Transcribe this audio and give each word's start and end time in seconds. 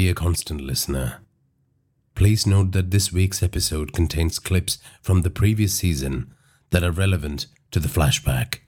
Dear 0.00 0.14
constant 0.14 0.62
listener, 0.62 1.20
please 2.14 2.46
note 2.46 2.72
that 2.72 2.90
this 2.90 3.12
week's 3.12 3.42
episode 3.42 3.92
contains 3.92 4.38
clips 4.38 4.78
from 5.02 5.20
the 5.20 5.28
previous 5.28 5.74
season 5.74 6.32
that 6.70 6.82
are 6.82 6.90
relevant 6.90 7.48
to 7.70 7.78
the 7.78 7.86
flashback. 7.86 8.60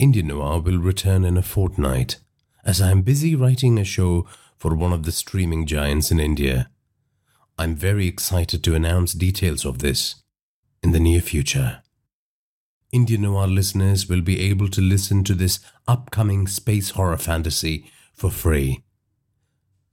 Indian 0.00 0.26
Noir 0.26 0.58
will 0.58 0.78
return 0.78 1.24
in 1.24 1.36
a 1.36 1.42
fortnight, 1.42 2.16
as 2.64 2.80
I 2.82 2.90
am 2.90 3.02
busy 3.02 3.36
writing 3.36 3.78
a 3.78 3.84
show 3.84 4.26
for 4.56 4.74
one 4.74 4.92
of 4.92 5.04
the 5.04 5.12
streaming 5.12 5.64
giants 5.64 6.10
in 6.10 6.18
India. 6.18 6.68
I'm 7.56 7.76
very 7.76 8.08
excited 8.08 8.64
to 8.64 8.74
announce 8.74 9.12
details 9.12 9.64
of 9.64 9.78
this 9.78 10.16
in 10.82 10.90
the 10.90 10.98
near 10.98 11.20
future. 11.20 11.84
Indian 12.90 13.22
Noir 13.22 13.46
listeners 13.46 14.08
will 14.08 14.22
be 14.22 14.40
able 14.40 14.66
to 14.70 14.80
listen 14.80 15.22
to 15.22 15.34
this 15.34 15.60
upcoming 15.86 16.48
space 16.48 16.90
horror 16.90 17.16
fantasy 17.16 17.88
for 18.12 18.32
free. 18.32 18.82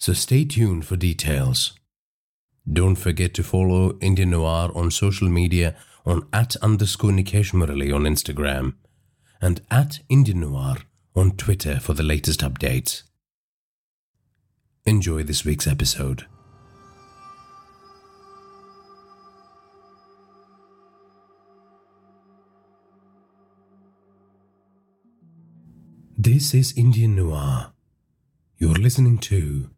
So 0.04 0.12
stay 0.12 0.44
tuned 0.44 0.86
for 0.86 0.98
details. 0.98 1.80
Don't 2.70 2.98
forget 2.98 3.34
to 3.36 3.42
follow 3.42 3.98
Indian 4.02 4.32
Noir 4.32 4.70
on 4.76 4.92
social 4.92 5.30
media 5.30 5.78
on 6.06 6.28
at 6.34 6.58
underscore 6.58 7.12
Nikesh 7.12 7.54
Murali 7.54 7.96
on 7.96 8.04
Instagram 8.04 8.74
and 9.42 9.62
at 9.72 10.02
Indian 10.10 10.42
Noir 10.42 10.76
on 11.16 11.38
Twitter 11.38 11.80
for 11.80 11.94
the 11.94 12.04
latest 12.04 12.42
updates. 12.42 13.04
Enjoy 14.86 15.24
this 15.24 15.46
week's 15.46 15.68
episode. 15.68 16.26
This 26.18 26.54
is 26.54 26.74
Indian 26.76 27.16
Noir. 27.16 27.72
You're 28.58 28.76
listening 28.76 29.18
to 29.20 29.70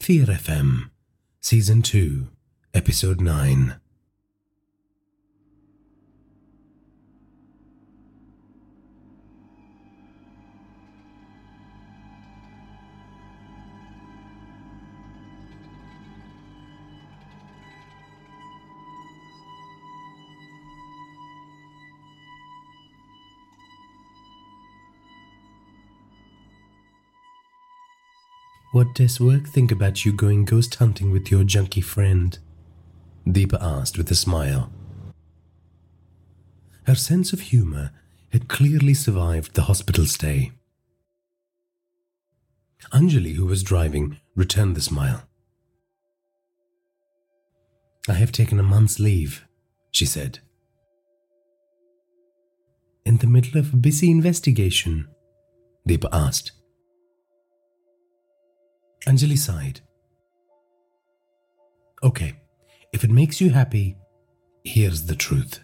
Fear 0.00 0.28
FM, 0.28 0.88
Season 1.42 1.82
2, 1.82 2.26
Episode 2.72 3.20
9. 3.20 3.78
What 28.80 28.94
does 28.94 29.20
work 29.20 29.46
think 29.46 29.70
about 29.70 30.06
you 30.06 30.12
going 30.14 30.46
ghost 30.46 30.76
hunting 30.76 31.10
with 31.10 31.30
your 31.30 31.44
junkie 31.44 31.82
friend? 31.82 32.38
Deepa 33.26 33.58
asked 33.60 33.98
with 33.98 34.10
a 34.10 34.14
smile. 34.14 34.72
Her 36.86 36.94
sense 36.94 37.34
of 37.34 37.40
humor 37.40 37.90
had 38.32 38.48
clearly 38.48 38.94
survived 38.94 39.52
the 39.52 39.64
hospital 39.64 40.06
stay. 40.06 40.52
Anjali, 42.90 43.34
who 43.34 43.44
was 43.44 43.62
driving, 43.62 44.18
returned 44.34 44.76
the 44.76 44.80
smile. 44.80 45.28
I 48.08 48.14
have 48.14 48.32
taken 48.32 48.58
a 48.58 48.62
month's 48.62 48.98
leave, 48.98 49.44
she 49.90 50.06
said. 50.06 50.38
In 53.04 53.18
the 53.18 53.26
middle 53.26 53.60
of 53.60 53.74
a 53.74 53.76
busy 53.76 54.10
investigation? 54.10 55.06
Deepa 55.86 56.08
asked. 56.14 56.52
Anjali 59.06 59.38
sighed. 59.38 59.80
Okay, 62.02 62.34
if 62.92 63.04
it 63.04 63.10
makes 63.10 63.40
you 63.40 63.50
happy, 63.50 63.96
here's 64.64 65.06
the 65.06 65.14
truth. 65.14 65.60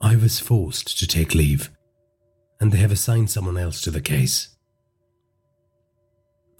I 0.00 0.16
was 0.16 0.40
forced 0.40 0.98
to 0.98 1.06
take 1.06 1.34
leave, 1.34 1.70
and 2.60 2.72
they 2.72 2.78
have 2.78 2.92
assigned 2.92 3.30
someone 3.30 3.58
else 3.58 3.80
to 3.82 3.90
the 3.90 4.00
case. 4.00 4.56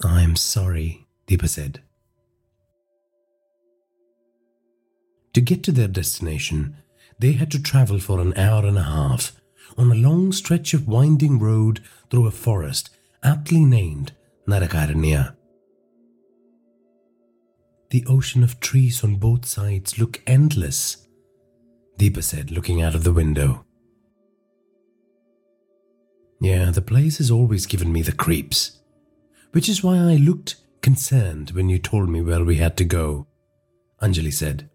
I'm 0.02 0.36
sorry, 0.36 1.06
Deepa 1.26 1.48
said. 1.48 1.80
To 5.34 5.40
get 5.40 5.62
to 5.64 5.72
their 5.72 5.88
destination, 5.88 6.76
they 7.18 7.32
had 7.32 7.50
to 7.52 7.62
travel 7.62 8.00
for 8.00 8.20
an 8.20 8.36
hour 8.36 8.66
and 8.66 8.78
a 8.78 8.82
half 8.82 9.40
on 9.78 9.90
a 9.90 9.94
long 9.94 10.32
stretch 10.32 10.74
of 10.74 10.88
winding 10.88 11.38
road 11.38 11.80
through 12.10 12.26
a 12.26 12.32
forest 12.32 12.90
aptly 13.22 13.64
named 13.64 14.12
Narakaranya. 14.48 15.36
The 17.90 18.04
ocean 18.06 18.42
of 18.42 18.60
trees 18.60 19.02
on 19.02 19.16
both 19.16 19.46
sides 19.46 19.98
look 19.98 20.22
endless, 20.26 21.08
Deepa 21.98 22.22
said, 22.22 22.50
looking 22.50 22.80
out 22.82 22.94
of 22.94 23.04
the 23.04 23.12
window. 23.12 23.64
Yeah, 26.40 26.70
the 26.70 26.82
place 26.82 27.18
has 27.18 27.30
always 27.30 27.66
given 27.66 27.92
me 27.92 28.02
the 28.02 28.12
creeps, 28.12 28.80
which 29.52 29.68
is 29.68 29.82
why 29.82 29.96
I 29.96 30.16
looked 30.16 30.56
concerned 30.82 31.50
when 31.50 31.68
you 31.68 31.78
told 31.78 32.08
me 32.08 32.22
where 32.22 32.44
we 32.44 32.56
had 32.56 32.76
to 32.78 32.84
go, 32.84 33.26
Anjali 34.00 34.32
said. 34.32 34.70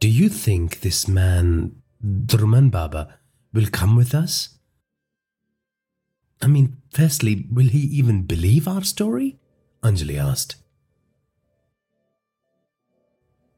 Do 0.00 0.08
you 0.08 0.28
think 0.28 0.80
this 0.80 1.06
man, 1.06 1.76
Druman 2.04 2.70
Baba, 2.70 3.18
will 3.52 3.66
come 3.66 3.94
with 3.94 4.14
us? 4.14 4.55
I 6.42 6.46
mean, 6.46 6.76
firstly, 6.90 7.46
will 7.50 7.68
he 7.68 7.80
even 7.80 8.22
believe 8.22 8.68
our 8.68 8.84
story? 8.84 9.38
Anjali 9.82 10.18
asked. 10.18 10.56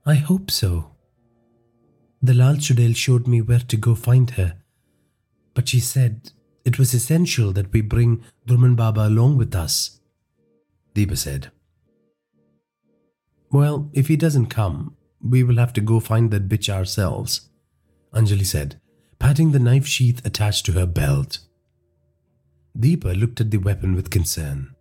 I 0.07 0.15
hope 0.15 0.51
so. 0.51 0.93
The 2.23 2.35
Lal 2.35 2.57
Chudail 2.57 2.97
showed 2.97 3.27
me 3.27 3.41
where 3.41 3.61
to 3.61 3.77
go 3.77 3.95
find 3.95 4.31
her, 4.31 4.57
but 5.55 5.69
she 5.69 5.81
said 5.81 6.33
it 6.65 6.79
was 6.79 6.95
essential 6.95 7.53
that 7.53 7.73
we 7.73 7.81
bring 7.81 8.25
Druman 8.47 8.75
Baba 8.75 9.07
along 9.07 9.37
with 9.37 9.55
us. 9.55 10.01
Deepa 10.95 11.17
said. 11.17 11.51
Well, 13.51 13.91
if 13.93 14.09
he 14.09 14.17
doesn't 14.17 14.47
come, 14.47 14.97
we 15.23 15.43
will 15.43 15.57
have 15.57 15.73
to 15.75 15.81
go 15.81 16.01
find 16.01 16.31
that 16.31 16.49
bitch 16.49 16.69
ourselves, 16.69 17.49
Anjali 18.13 18.47
said, 18.47 18.81
patting 19.19 19.53
the 19.53 19.59
knife 19.59 19.87
sheath 19.87 20.25
attached 20.25 20.67
to 20.67 20.73
her 20.73 20.87
belt. 20.87 21.39
Deepa 22.77 23.19
looked 23.19 23.41
at 23.41 23.51
the 23.51 23.59
weapon 23.59 23.95
with 23.95 24.11
concern. 24.11 24.75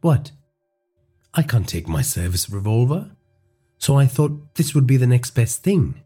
What? 0.00 0.32
I 1.34 1.42
can't 1.42 1.68
take 1.68 1.88
my 1.88 2.02
service 2.02 2.50
revolver, 2.50 3.12
so 3.78 3.96
I 3.96 4.06
thought 4.06 4.54
this 4.56 4.74
would 4.74 4.86
be 4.86 4.96
the 4.96 5.06
next 5.06 5.30
best 5.30 5.62
thing. 5.62 6.02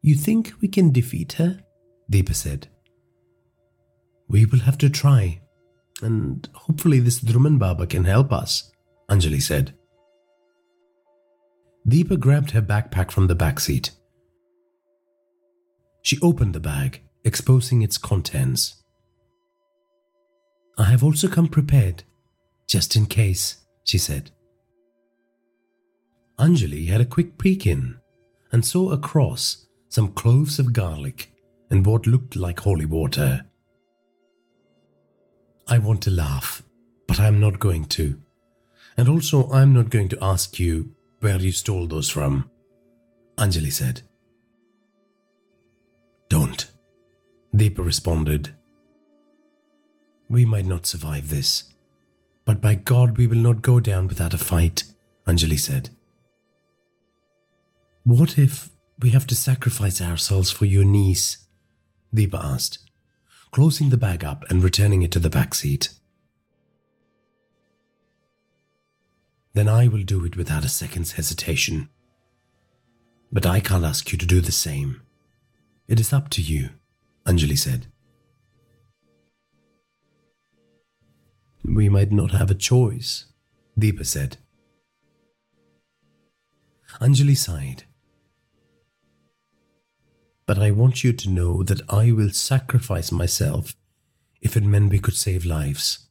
You 0.00 0.14
think 0.14 0.52
we 0.60 0.68
can 0.68 0.90
defeat 0.90 1.34
her? 1.34 1.60
Deepa 2.10 2.34
said. 2.34 2.68
We 4.28 4.46
will 4.46 4.60
have 4.60 4.78
to 4.78 4.90
try, 4.90 5.40
and 6.02 6.48
hopefully 6.54 6.98
this 6.98 7.20
Druman 7.20 7.58
Baba 7.58 7.86
can 7.86 8.04
help 8.04 8.32
us, 8.32 8.72
Anjali 9.08 9.40
said. 9.40 9.74
Deepa 11.86 12.18
grabbed 12.18 12.52
her 12.52 12.62
backpack 12.62 13.10
from 13.10 13.26
the 13.26 13.34
back 13.34 13.60
seat. 13.60 13.90
She 16.02 16.18
opened 16.20 16.54
the 16.54 16.60
bag 16.60 17.02
exposing 17.24 17.82
its 17.82 17.98
contents. 17.98 18.82
I 20.78 20.84
have 20.84 21.04
also 21.04 21.28
come 21.28 21.48
prepared, 21.48 22.04
just 22.66 22.96
in 22.96 23.06
case, 23.06 23.58
she 23.84 23.98
said. 23.98 24.30
Anjali 26.38 26.88
had 26.88 27.00
a 27.00 27.06
quick 27.06 27.38
peek 27.38 27.66
in 27.66 27.98
and 28.50 28.64
saw 28.64 28.90
across 28.90 29.66
some 29.88 30.12
cloves 30.12 30.58
of 30.58 30.72
garlic 30.72 31.30
and 31.70 31.86
what 31.86 32.06
looked 32.06 32.36
like 32.36 32.60
holy 32.60 32.86
water. 32.86 33.44
I 35.68 35.78
want 35.78 36.02
to 36.02 36.10
laugh, 36.10 36.62
but 37.06 37.20
I 37.20 37.26
am 37.26 37.40
not 37.40 37.58
going 37.58 37.84
to. 37.86 38.20
And 38.96 39.08
also, 39.08 39.48
I 39.50 39.62
am 39.62 39.72
not 39.72 39.90
going 39.90 40.08
to 40.10 40.18
ask 40.22 40.58
you 40.58 40.94
where 41.20 41.38
you 41.38 41.52
stole 41.52 41.86
those 41.86 42.10
from, 42.10 42.50
Anjali 43.38 43.72
said. 43.72 44.02
Don't. 46.28 46.71
Deepa 47.62 47.84
responded. 47.84 48.56
We 50.28 50.44
might 50.44 50.66
not 50.66 50.84
survive 50.84 51.28
this, 51.28 51.72
but 52.44 52.60
by 52.60 52.74
God, 52.74 53.16
we 53.16 53.28
will 53.28 53.36
not 53.36 53.62
go 53.62 53.78
down 53.78 54.08
without 54.08 54.34
a 54.34 54.38
fight, 54.38 54.82
Anjali 55.28 55.60
said. 55.60 55.90
What 58.02 58.36
if 58.36 58.70
we 58.98 59.10
have 59.10 59.28
to 59.28 59.36
sacrifice 59.36 60.02
ourselves 60.02 60.50
for 60.50 60.64
your 60.64 60.84
niece? 60.84 61.46
Deepa 62.12 62.42
asked, 62.42 62.80
closing 63.52 63.90
the 63.90 63.96
bag 63.96 64.24
up 64.24 64.42
and 64.50 64.60
returning 64.60 65.02
it 65.02 65.12
to 65.12 65.20
the 65.20 65.30
back 65.30 65.54
seat. 65.54 65.90
Then 69.54 69.68
I 69.68 69.86
will 69.86 70.02
do 70.02 70.24
it 70.24 70.36
without 70.36 70.64
a 70.64 70.68
second's 70.68 71.12
hesitation. 71.12 71.90
But 73.30 73.46
I 73.46 73.60
can't 73.60 73.84
ask 73.84 74.10
you 74.10 74.18
to 74.18 74.26
do 74.26 74.40
the 74.40 74.50
same. 74.50 75.02
It 75.86 76.00
is 76.00 76.12
up 76.12 76.28
to 76.30 76.42
you. 76.42 76.70
Anjali 77.24 77.58
said. 77.58 77.86
we 81.74 81.88
might 81.88 82.12
not 82.12 82.32
have 82.32 82.50
a 82.50 82.54
choice, 82.54 83.26
Deepa 83.78 84.04
said. 84.04 84.36
Anjali 87.00 87.36
sighed. 87.36 87.84
But 90.44 90.58
I 90.58 90.70
want 90.70 91.02
you 91.02 91.12
to 91.12 91.30
know 91.30 91.62
that 91.62 91.80
I 91.88 92.12
will 92.12 92.30
sacrifice 92.30 93.10
myself 93.10 93.74
if 94.40 94.56
it 94.56 94.64
meant 94.64 94.90
we 94.90 94.98
could 94.98 95.14
save 95.14 95.46
lives, 95.46 96.08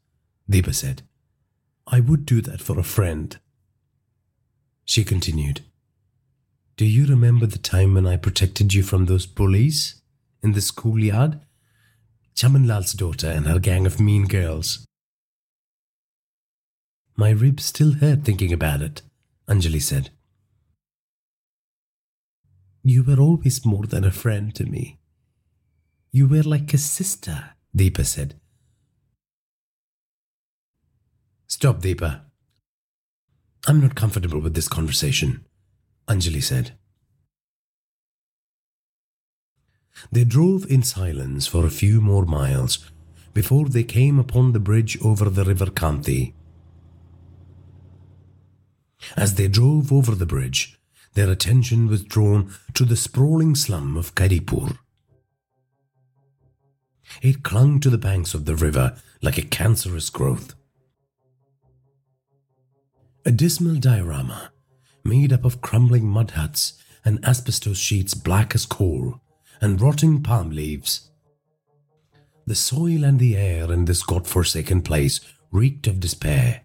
Deepa 0.49 0.73
said. 0.73 1.03
I 1.85 1.99
would 1.99 2.25
do 2.25 2.41
that 2.41 2.61
for 2.61 2.79
a 2.79 2.83
friend. 2.83 3.37
She 4.85 5.03
continued, 5.03 5.61
Do 6.77 6.85
you 6.85 7.05
remember 7.05 7.45
the 7.45 7.59
time 7.59 7.93
when 7.93 8.07
I 8.07 8.17
protected 8.17 8.73
you 8.73 8.81
from 8.81 9.05
those 9.05 9.25
bullies 9.25 10.00
in 10.43 10.53
the 10.53 10.61
schoolyard? 10.61 11.39
Chamanlal's 12.35 12.93
daughter 12.93 13.27
and 13.27 13.45
her 13.45 13.59
gang 13.59 13.85
of 13.85 13.99
mean 13.99 14.27
girls. 14.27 14.85
My 17.15 17.29
ribs 17.29 17.65
still 17.65 17.93
hurt 17.93 18.23
thinking 18.23 18.51
about 18.51 18.81
it, 18.81 19.01
Anjali 19.47 19.81
said. 19.81 20.09
You 22.83 23.03
were 23.03 23.19
always 23.19 23.63
more 23.65 23.85
than 23.85 24.03
a 24.03 24.11
friend 24.11 24.55
to 24.55 24.65
me. 24.65 24.97
You 26.11 26.27
were 26.27 26.41
like 26.41 26.73
a 26.73 26.77
sister, 26.77 27.51
Deepa 27.77 28.05
said. 28.05 28.39
Stop, 31.47 31.81
Deepa. 31.81 32.21
I'm 33.67 33.79
not 33.79 33.93
comfortable 33.93 34.39
with 34.39 34.55
this 34.55 34.67
conversation, 34.67 35.45
Anjali 36.07 36.41
said. 36.41 36.71
They 40.11 40.23
drove 40.23 40.65
in 40.69 40.83
silence 40.83 41.47
for 41.47 41.65
a 41.65 41.69
few 41.69 42.01
more 42.01 42.25
miles 42.25 42.89
before 43.33 43.67
they 43.69 43.83
came 43.83 44.19
upon 44.19 44.51
the 44.51 44.59
bridge 44.59 44.97
over 45.03 45.29
the 45.29 45.45
river 45.45 45.67
Kanti. 45.67 46.33
As 49.15 49.35
they 49.35 49.47
drove 49.47 49.91
over 49.91 50.15
the 50.15 50.25
bridge, 50.25 50.79
their 51.13 51.29
attention 51.29 51.87
was 51.87 52.03
drawn 52.03 52.53
to 52.73 52.85
the 52.85 52.95
sprawling 52.95 53.55
slum 53.55 53.97
of 53.97 54.15
Karipur. 54.15 54.77
It 57.21 57.43
clung 57.43 57.79
to 57.81 57.89
the 57.89 57.97
banks 57.97 58.33
of 58.33 58.45
the 58.45 58.55
river 58.55 58.95
like 59.21 59.37
a 59.37 59.41
cancerous 59.41 60.09
growth. 60.09 60.55
A 63.25 63.31
dismal 63.31 63.75
diorama 63.75 64.51
made 65.03 65.33
up 65.33 65.45
of 65.45 65.61
crumbling 65.61 66.07
mud 66.07 66.31
huts 66.31 66.73
and 67.03 67.23
asbestos 67.25 67.77
sheets 67.77 68.13
black 68.13 68.55
as 68.55 68.65
coal 68.65 69.21
and 69.61 69.79
rotting 69.79 70.23
palm 70.23 70.49
leaves. 70.49 71.11
The 72.47 72.55
soil 72.55 73.03
and 73.03 73.19
the 73.19 73.37
air 73.37 73.71
in 73.71 73.85
this 73.85 74.03
god-forsaken 74.03 74.81
place 74.81 75.21
reeked 75.51 75.87
of 75.87 75.99
despair. 75.99 76.61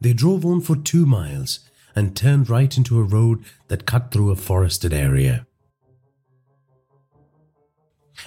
They 0.00 0.12
drove 0.12 0.44
on 0.44 0.60
for 0.60 0.76
two 0.76 1.06
miles 1.06 1.60
and 1.96 2.16
turned 2.16 2.48
right 2.48 2.76
into 2.76 2.98
a 2.98 3.04
road 3.04 3.44
that 3.68 3.86
cut 3.86 4.10
through 4.10 4.30
a 4.30 4.36
forested 4.36 4.92
area. 4.92 5.46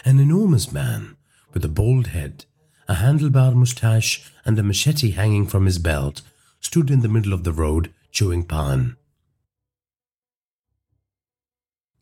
An 0.03 0.19
enormous 0.19 0.71
man 0.71 1.15
with 1.53 1.63
a 1.63 1.69
bald 1.69 2.07
head, 2.07 2.45
a 2.87 2.95
handlebar 2.95 3.55
moustache, 3.55 4.31
and 4.43 4.57
a 4.57 4.63
machete 4.63 5.11
hanging 5.11 5.47
from 5.47 5.65
his 5.65 5.77
belt 5.77 6.21
stood 6.59 6.89
in 6.89 7.01
the 7.01 7.07
middle 7.07 7.33
of 7.33 7.43
the 7.43 7.53
road 7.53 7.93
chewing 8.11 8.43
pan. 8.43 8.97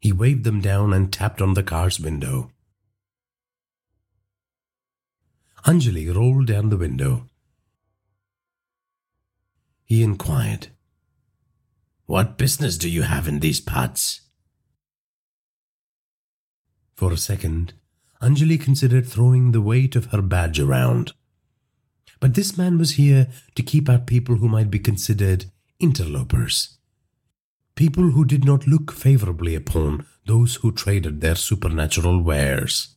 He 0.02 0.12
waved 0.12 0.44
them 0.44 0.60
down 0.60 0.92
and 0.92 1.14
tapped 1.14 1.42
on 1.42 1.54
the 1.54 1.64
car's 1.64 1.98
window. 1.98 2.52
Anjali 5.66 6.14
rolled 6.14 6.48
down 6.48 6.68
the 6.68 6.78
window 6.78 7.30
he 9.92 10.04
inquired. 10.04 10.68
What 12.06 12.38
business 12.38 12.78
do 12.78 12.90
you 12.90 13.02
have 13.02 13.28
in 13.28 13.42
these 13.42 13.60
parts? 13.60 14.22
For 16.96 17.12
a 17.12 17.18
second, 17.18 17.74
Anjali 18.22 18.58
considered 18.58 19.06
throwing 19.06 19.52
the 19.52 19.60
weight 19.60 19.98
of 19.98 20.06
her 20.06 20.22
badge 20.22 20.62
around. 20.62 21.12
But 22.22 22.36
this 22.36 22.58
man 22.58 22.78
was 22.78 22.92
here 22.92 23.28
to 23.56 23.64
keep 23.64 23.90
out 23.90 24.08
people 24.08 24.38
who 24.38 24.48
might 24.48 24.72
be 24.72 24.80
considered 24.80 25.52
interlopers. 25.78 26.78
People 27.82 28.12
who 28.12 28.26
did 28.26 28.46
not 28.46 28.68
look 28.68 28.92
favorably 28.92 29.56
upon 29.56 30.06
those 30.28 30.58
who 30.58 30.72
traded 30.72 31.20
their 31.20 31.34
supernatural 31.34 32.22
wares. 32.22 32.96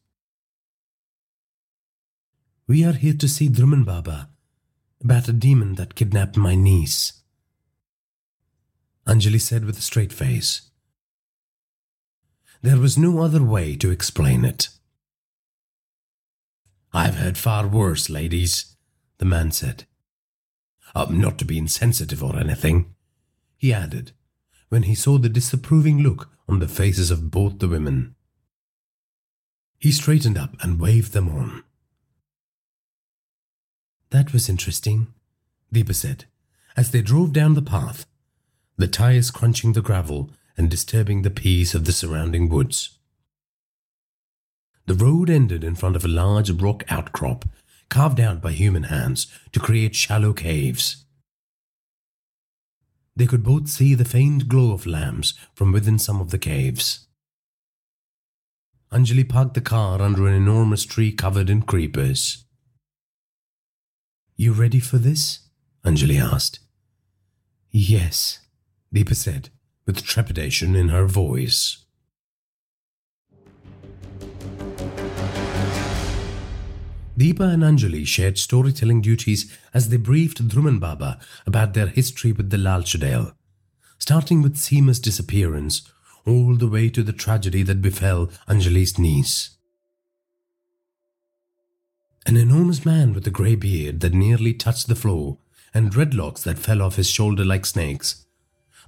We 2.67 2.85
are 2.85 2.93
here 2.93 3.15
to 3.15 3.27
see 3.27 3.49
Druman 3.49 3.87
Baba 3.87 4.29
about 5.03 5.27
a 5.27 5.33
demon 5.33 5.77
that 5.77 5.95
kidnapped 5.95 6.37
my 6.37 6.55
niece. 6.55 7.23
Anjali 9.07 9.41
said 9.41 9.65
with 9.65 9.79
a 9.79 9.81
straight 9.81 10.13
face. 10.13 10.69
There 12.61 12.77
was 12.77 12.99
no 12.99 13.23
other 13.23 13.43
way 13.43 13.77
to 13.77 13.91
explain 13.91 14.45
it. 14.45 14.69
I've 16.93 17.17
heard 17.17 17.39
far 17.39 17.67
worse, 17.67 18.11
ladies, 18.11 18.77
the 19.17 19.25
man 19.25 19.51
said. 19.51 19.85
Uh, 20.95 21.07
not 21.09 21.39
to 21.39 21.47
be 21.47 21.57
insensitive 21.57 22.23
or 22.23 22.37
anything, 22.37 22.95
he 23.57 23.73
added, 23.73 24.13
when 24.75 24.83
he 24.83 24.95
saw 24.97 25.19
the 25.19 25.29
disapproving 25.29 26.01
look 26.03 26.31
on 26.49 26.59
the 26.59 26.67
faces 26.67 27.13
of 27.13 27.31
both 27.31 27.61
the 27.61 27.69
women. 27.69 28.17
He 29.79 29.93
straightened 29.93 30.37
up 30.37 30.57
and 30.61 30.81
waved 30.81 31.13
them 31.13 31.29
on. 31.29 31.63
That 34.11 34.33
was 34.33 34.49
interesting, 34.49 35.15
Deepa 35.73 35.95
said, 35.95 36.25
as 36.77 36.91
they 36.91 37.03
drove 37.03 37.33
down 37.33 37.55
the 37.55 37.63
path, 37.63 38.05
the 38.77 38.89
tires 38.89 39.31
crunching 39.31 39.75
the 39.75 39.81
gravel 39.81 40.33
and 40.57 40.69
disturbing 40.69 41.23
the 41.23 41.31
peace 41.31 41.73
of 41.77 41.85
the 41.85 41.93
surrounding 41.93 42.49
woods. 42.49 42.99
The 44.87 44.95
road 44.97 45.31
ended 45.31 45.63
in 45.63 45.77
front 45.77 45.95
of 45.95 46.05
a 46.05 46.09
large 46.09 46.51
rock 46.51 46.83
outcrop 46.89 47.45
carved 47.91 48.19
out 48.19 48.43
by 48.43 48.51
human 48.51 48.85
hands 48.85 49.29
to 49.53 49.61
create 49.61 49.95
shallow 49.95 50.33
caves. 50.33 51.04
They 53.17 53.27
could 53.27 53.45
both 53.45 53.69
see 53.69 53.95
the 53.95 54.05
faint 54.05 54.49
glow 54.49 54.73
of 54.73 54.87
lamps 54.87 55.35
from 55.55 55.73
within 55.73 55.99
some 55.99 56.21
of 56.21 56.31
the 56.31 56.39
caves. 56.39 57.07
Anjali 58.91 59.29
parked 59.29 59.55
the 59.55 59.61
car 59.61 60.01
under 60.01 60.27
an 60.27 60.35
enormous 60.35 60.85
tree 60.85 61.13
covered 61.13 61.51
in 61.51 61.63
creepers. 61.63 62.45
You 64.37 64.53
ready 64.53 64.81
for 64.81 64.99
this? 64.99 65.49
Anjali 65.85 66.21
asked. 66.21 66.59
Yes, 67.71 68.41
Deepa 68.93 69.15
said, 69.15 69.51
with 69.87 70.05
trepidation 70.05 70.75
in 70.75 70.89
her 70.89 71.07
voice. 71.07 71.84
Deepa 77.17 77.53
and 77.53 77.63
Anjali 77.63 78.05
shared 78.05 78.39
storytelling 78.39 79.01
duties 79.01 79.57
as 79.73 79.89
they 79.89 79.97
briefed 79.97 80.49
Druman 80.49 80.81
Baba 80.81 81.21
about 81.47 81.75
their 81.75 81.87
history 81.87 82.33
with 82.33 82.51
the 82.51 82.59
Lal 82.59 82.83
Chudail, 82.83 83.35
starting 83.99 84.43
with 84.43 84.57
Seema's 84.57 84.99
disappearance 84.99 85.83
all 86.27 86.57
the 86.57 86.67
way 86.67 86.89
to 86.89 87.05
the 87.05 87.13
tragedy 87.13 87.63
that 87.63 87.81
befell 87.81 88.27
Anjali's 88.49 88.99
niece. 88.99 89.57
An 92.27 92.37
enormous 92.37 92.85
man 92.85 93.13
with 93.13 93.27
a 93.27 93.31
grey 93.31 93.55
beard 93.55 94.01
that 94.01 94.15
nearly 94.15 94.53
touched 94.53 94.89
the 94.89 94.97
floor 94.97 95.39
and 95.73 95.93
dreadlocks 95.93 96.43
that 96.43 96.59
fell 96.59 96.83
off 96.83 96.97
his 96.97 97.09
shoulder 97.09 97.45
like 97.45 97.67
snakes. 97.67 98.27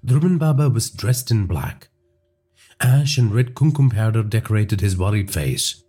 Druman 0.05 0.39
Baba 0.39 0.69
was 0.69 0.91
dressed 0.91 1.31
in 1.31 1.47
black. 1.47 1.89
Ash 2.81 3.19
and 3.19 3.33
red 3.33 3.55
kumkum 3.55 3.93
powder 3.93 4.23
decorated 4.23 4.81
his 4.81 4.97
worried 4.97 5.31
face. 5.31 5.83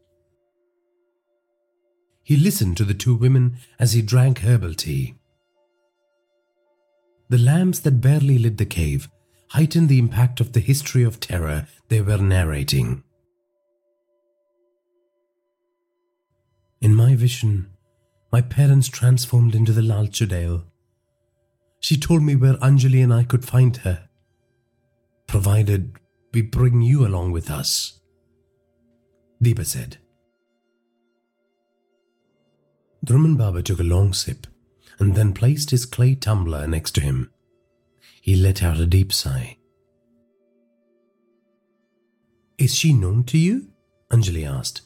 He 2.27 2.35
listened 2.35 2.75
to 2.75 2.83
the 2.83 2.93
two 2.93 3.15
women 3.15 3.55
as 3.79 3.93
he 3.93 4.01
drank 4.01 4.39
herbal 4.39 4.73
tea. 4.73 5.15
The 7.29 7.37
lamps 7.37 7.79
that 7.79 8.01
barely 8.01 8.37
lit 8.37 8.57
the 8.57 8.65
cave 8.65 9.07
heightened 9.51 9.87
the 9.87 9.97
impact 9.97 10.41
of 10.41 10.51
the 10.51 10.59
history 10.59 11.03
of 11.03 11.21
terror 11.21 11.69
they 11.87 12.01
were 12.01 12.17
narrating. 12.17 13.01
In 16.81 16.93
my 16.93 17.15
vision, 17.15 17.69
my 18.29 18.41
parents 18.41 18.89
transformed 18.89 19.55
into 19.55 19.71
the 19.71 19.81
Lal 19.81 20.09
She 21.79 21.95
told 21.95 22.23
me 22.23 22.35
where 22.35 22.55
Anjali 22.55 23.01
and 23.01 23.13
I 23.13 23.23
could 23.23 23.45
find 23.45 23.77
her, 23.77 24.09
provided 25.27 25.93
we 26.33 26.41
bring 26.41 26.81
you 26.81 27.07
along 27.07 27.31
with 27.31 27.49
us. 27.49 28.01
Deepa 29.41 29.65
said. 29.65 29.99
Druman 33.05 33.37
Baba 33.37 33.61
took 33.61 33.79
a 33.79 33.83
long 33.83 34.13
sip 34.13 34.47
and 34.99 35.15
then 35.15 35.33
placed 35.33 35.69
his 35.71 35.85
clay 35.85 36.15
tumbler 36.15 36.67
next 36.67 36.91
to 36.95 37.01
him. 37.01 37.31
He 38.21 38.35
let 38.35 38.63
out 38.63 38.79
a 38.79 38.85
deep 38.85 39.13
sigh. 39.13 39.57
Is 42.57 42.75
she 42.75 42.93
known 42.93 43.23
to 43.25 43.37
you? 43.37 43.67
Anjali 44.11 44.45
asked. 44.49 44.81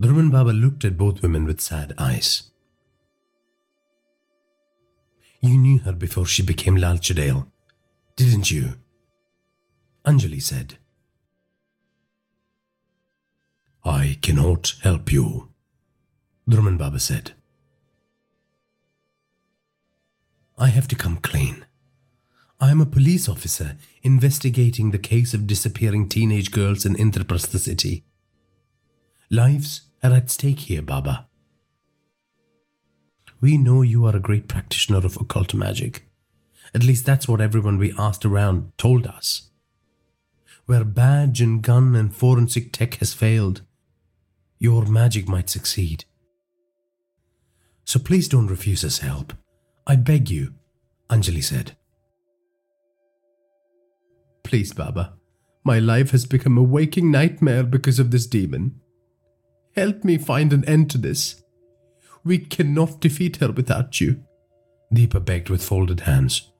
Druman 0.00 0.30
Baba 0.30 0.50
looked 0.50 0.84
at 0.84 0.96
both 0.96 1.22
women 1.22 1.44
with 1.44 1.60
sad 1.60 1.92
eyes. 1.98 2.50
You 5.40 5.58
knew 5.58 5.80
her 5.80 5.92
before 5.92 6.26
she 6.26 6.42
became 6.42 6.76
Lal 6.76 6.98
Chudail, 6.98 7.46
didn't 8.16 8.50
you? 8.50 8.74
Anjali 10.04 10.42
said. 10.42 10.78
I 13.88 14.18
cannot 14.20 14.74
help 14.82 15.10
you, 15.10 15.48
Druman 16.46 16.76
Baba 16.76 17.00
said. 17.00 17.32
I 20.58 20.68
have 20.68 20.86
to 20.88 20.94
come 20.94 21.16
clean. 21.16 21.64
I 22.60 22.70
am 22.70 22.82
a 22.82 22.86
police 22.86 23.30
officer 23.30 23.78
investigating 24.02 24.90
the 24.90 24.98
case 24.98 25.32
of 25.32 25.46
disappearing 25.46 26.06
teenage 26.06 26.50
girls 26.50 26.84
in 26.84 26.96
Indraprastha 26.96 27.58
city. 27.58 28.04
Lives 29.30 29.88
are 30.02 30.12
at 30.12 30.30
stake 30.30 30.60
here, 30.60 30.82
Baba. 30.82 31.26
We 33.40 33.56
know 33.56 33.80
you 33.80 34.04
are 34.04 34.16
a 34.16 34.20
great 34.20 34.48
practitioner 34.48 34.98
of 34.98 35.16
occult 35.16 35.54
magic. 35.54 36.06
At 36.74 36.84
least 36.84 37.06
that's 37.06 37.26
what 37.26 37.40
everyone 37.40 37.78
we 37.78 37.94
asked 37.98 38.26
around 38.26 38.70
told 38.76 39.06
us. 39.06 39.48
Where 40.66 40.84
badge 40.84 41.40
and 41.40 41.62
gun 41.62 41.96
and 41.96 42.14
forensic 42.14 42.70
tech 42.70 42.96
has 42.96 43.14
failed, 43.14 43.62
your 44.58 44.86
magic 44.86 45.28
might 45.28 45.48
succeed. 45.48 46.04
So 47.84 47.98
please 47.98 48.28
don't 48.28 48.48
refuse 48.48 48.84
us 48.84 48.98
help. 48.98 49.32
I 49.86 49.96
beg 49.96 50.30
you, 50.30 50.54
Anjali 51.08 51.42
said. 51.42 51.76
Please, 54.42 54.72
Baba. 54.72 55.14
My 55.64 55.78
life 55.78 56.10
has 56.12 56.26
become 56.26 56.56
a 56.56 56.62
waking 56.62 57.10
nightmare 57.10 57.62
because 57.62 57.98
of 57.98 58.10
this 58.10 58.26
demon. 58.26 58.80
Help 59.76 60.04
me 60.04 60.18
find 60.18 60.52
an 60.52 60.64
end 60.64 60.90
to 60.90 60.98
this. 60.98 61.42
We 62.24 62.38
cannot 62.38 63.00
defeat 63.00 63.36
her 63.36 63.52
without 63.52 64.00
you. 64.00 64.24
Deepa 64.92 65.24
begged 65.24 65.50
with 65.50 65.62
folded 65.62 66.00
hands. 66.00 66.50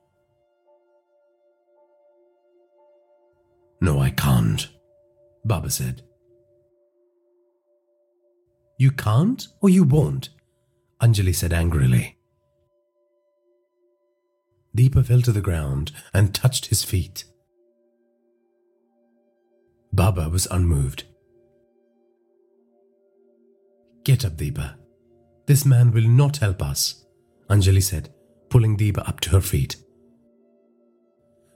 No, 3.80 4.00
I 4.00 4.10
can't, 4.10 4.68
Baba 5.44 5.70
said. 5.70 6.02
You 8.78 8.92
can't 8.92 9.46
or 9.60 9.68
you 9.68 9.82
won't? 9.82 10.28
Anjali 11.02 11.34
said 11.34 11.52
angrily. 11.52 12.16
Deepa 14.76 15.04
fell 15.04 15.20
to 15.22 15.32
the 15.32 15.40
ground 15.40 15.90
and 16.14 16.32
touched 16.32 16.66
his 16.66 16.84
feet. 16.84 17.24
Baba 19.92 20.28
was 20.28 20.46
unmoved. 20.46 21.04
Get 24.04 24.24
up, 24.24 24.36
Deepa. 24.36 24.76
This 25.46 25.66
man 25.66 25.90
will 25.90 26.06
not 26.06 26.36
help 26.36 26.62
us, 26.62 27.04
Anjali 27.50 27.82
said, 27.82 28.14
pulling 28.48 28.76
Deepa 28.76 29.08
up 29.08 29.18
to 29.20 29.30
her 29.30 29.40
feet. 29.40 29.76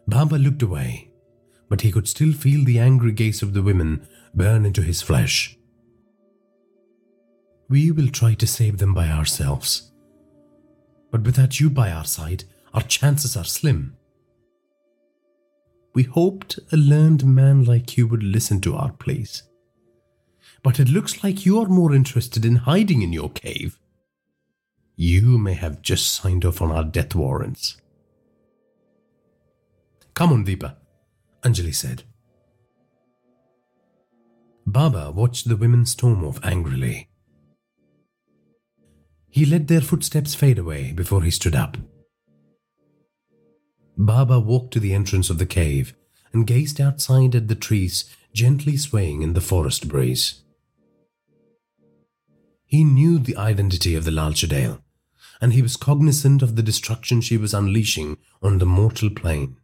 Baba 0.08 0.34
looked 0.34 0.62
away, 0.62 1.12
but 1.68 1.82
he 1.82 1.92
could 1.92 2.08
still 2.08 2.32
feel 2.32 2.64
the 2.64 2.80
angry 2.80 3.12
gaze 3.12 3.42
of 3.42 3.54
the 3.54 3.62
women 3.62 4.08
burn 4.34 4.66
into 4.66 4.82
his 4.82 5.02
flesh. 5.02 5.56
We 7.72 7.90
will 7.90 8.08
try 8.08 8.34
to 8.34 8.46
save 8.46 8.76
them 8.76 8.92
by 8.92 9.08
ourselves. 9.08 9.92
But 11.10 11.22
without 11.22 11.58
you 11.58 11.70
by 11.70 11.90
our 11.90 12.04
side, 12.04 12.44
our 12.74 12.82
chances 12.82 13.34
are 13.34 13.46
slim. 13.46 13.96
We 15.94 16.02
hoped 16.02 16.58
a 16.70 16.76
learned 16.76 17.24
man 17.24 17.64
like 17.64 17.96
you 17.96 18.06
would 18.08 18.22
listen 18.22 18.60
to 18.60 18.74
our 18.76 18.92
pleas. 18.92 19.44
But 20.62 20.80
it 20.80 20.90
looks 20.90 21.24
like 21.24 21.46
you 21.46 21.60
are 21.60 21.66
more 21.66 21.94
interested 21.94 22.44
in 22.44 22.56
hiding 22.56 23.00
in 23.00 23.10
your 23.10 23.30
cave. 23.30 23.78
You 24.94 25.38
may 25.38 25.54
have 25.54 25.80
just 25.80 26.12
signed 26.12 26.44
off 26.44 26.60
on 26.60 26.70
our 26.70 26.84
death 26.84 27.14
warrants. 27.14 27.78
Come 30.12 30.30
on, 30.34 30.44
Deepa, 30.44 30.76
Anjali 31.42 31.74
said. 31.74 32.02
Baba 34.66 35.10
watched 35.10 35.48
the 35.48 35.56
women 35.56 35.86
storm 35.86 36.22
off 36.22 36.38
angrily. 36.44 37.08
He 39.32 39.46
let 39.46 39.66
their 39.66 39.80
footsteps 39.80 40.34
fade 40.34 40.58
away 40.58 40.92
before 40.92 41.22
he 41.22 41.30
stood 41.30 41.54
up. 41.54 41.78
Baba 43.96 44.38
walked 44.38 44.74
to 44.74 44.80
the 44.80 44.92
entrance 44.92 45.30
of 45.30 45.38
the 45.38 45.46
cave 45.46 45.94
and 46.34 46.46
gazed 46.46 46.78
outside 46.82 47.34
at 47.34 47.48
the 47.48 47.54
trees 47.54 48.14
gently 48.34 48.76
swaying 48.76 49.22
in 49.22 49.32
the 49.32 49.40
forest 49.40 49.88
breeze. 49.88 50.42
He 52.66 52.84
knew 52.84 53.18
the 53.18 53.38
identity 53.38 53.94
of 53.94 54.04
the 54.04 54.10
Lal 54.10 54.32
Chudail, 54.34 54.82
and 55.40 55.54
he 55.54 55.62
was 55.62 55.78
cognizant 55.78 56.42
of 56.42 56.54
the 56.54 56.62
destruction 56.62 57.22
she 57.22 57.38
was 57.38 57.54
unleashing 57.54 58.18
on 58.42 58.58
the 58.58 58.66
mortal 58.66 59.08
plane. 59.08 59.56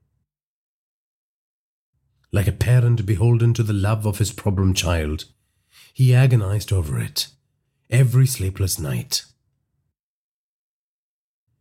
Like 2.33 2.49
a 2.49 2.53
parent 2.53 3.05
beholden 3.05 3.53
to 3.53 3.63
the 3.63 3.75
love 3.75 4.07
of 4.07 4.17
his 4.17 4.33
problem 4.33 4.73
child, 4.73 5.27
he 5.93 6.15
agonized 6.15 6.73
over 6.73 6.99
it 6.99 7.29
every 7.91 8.27
sleepless 8.27 8.79
night. 8.79 9.25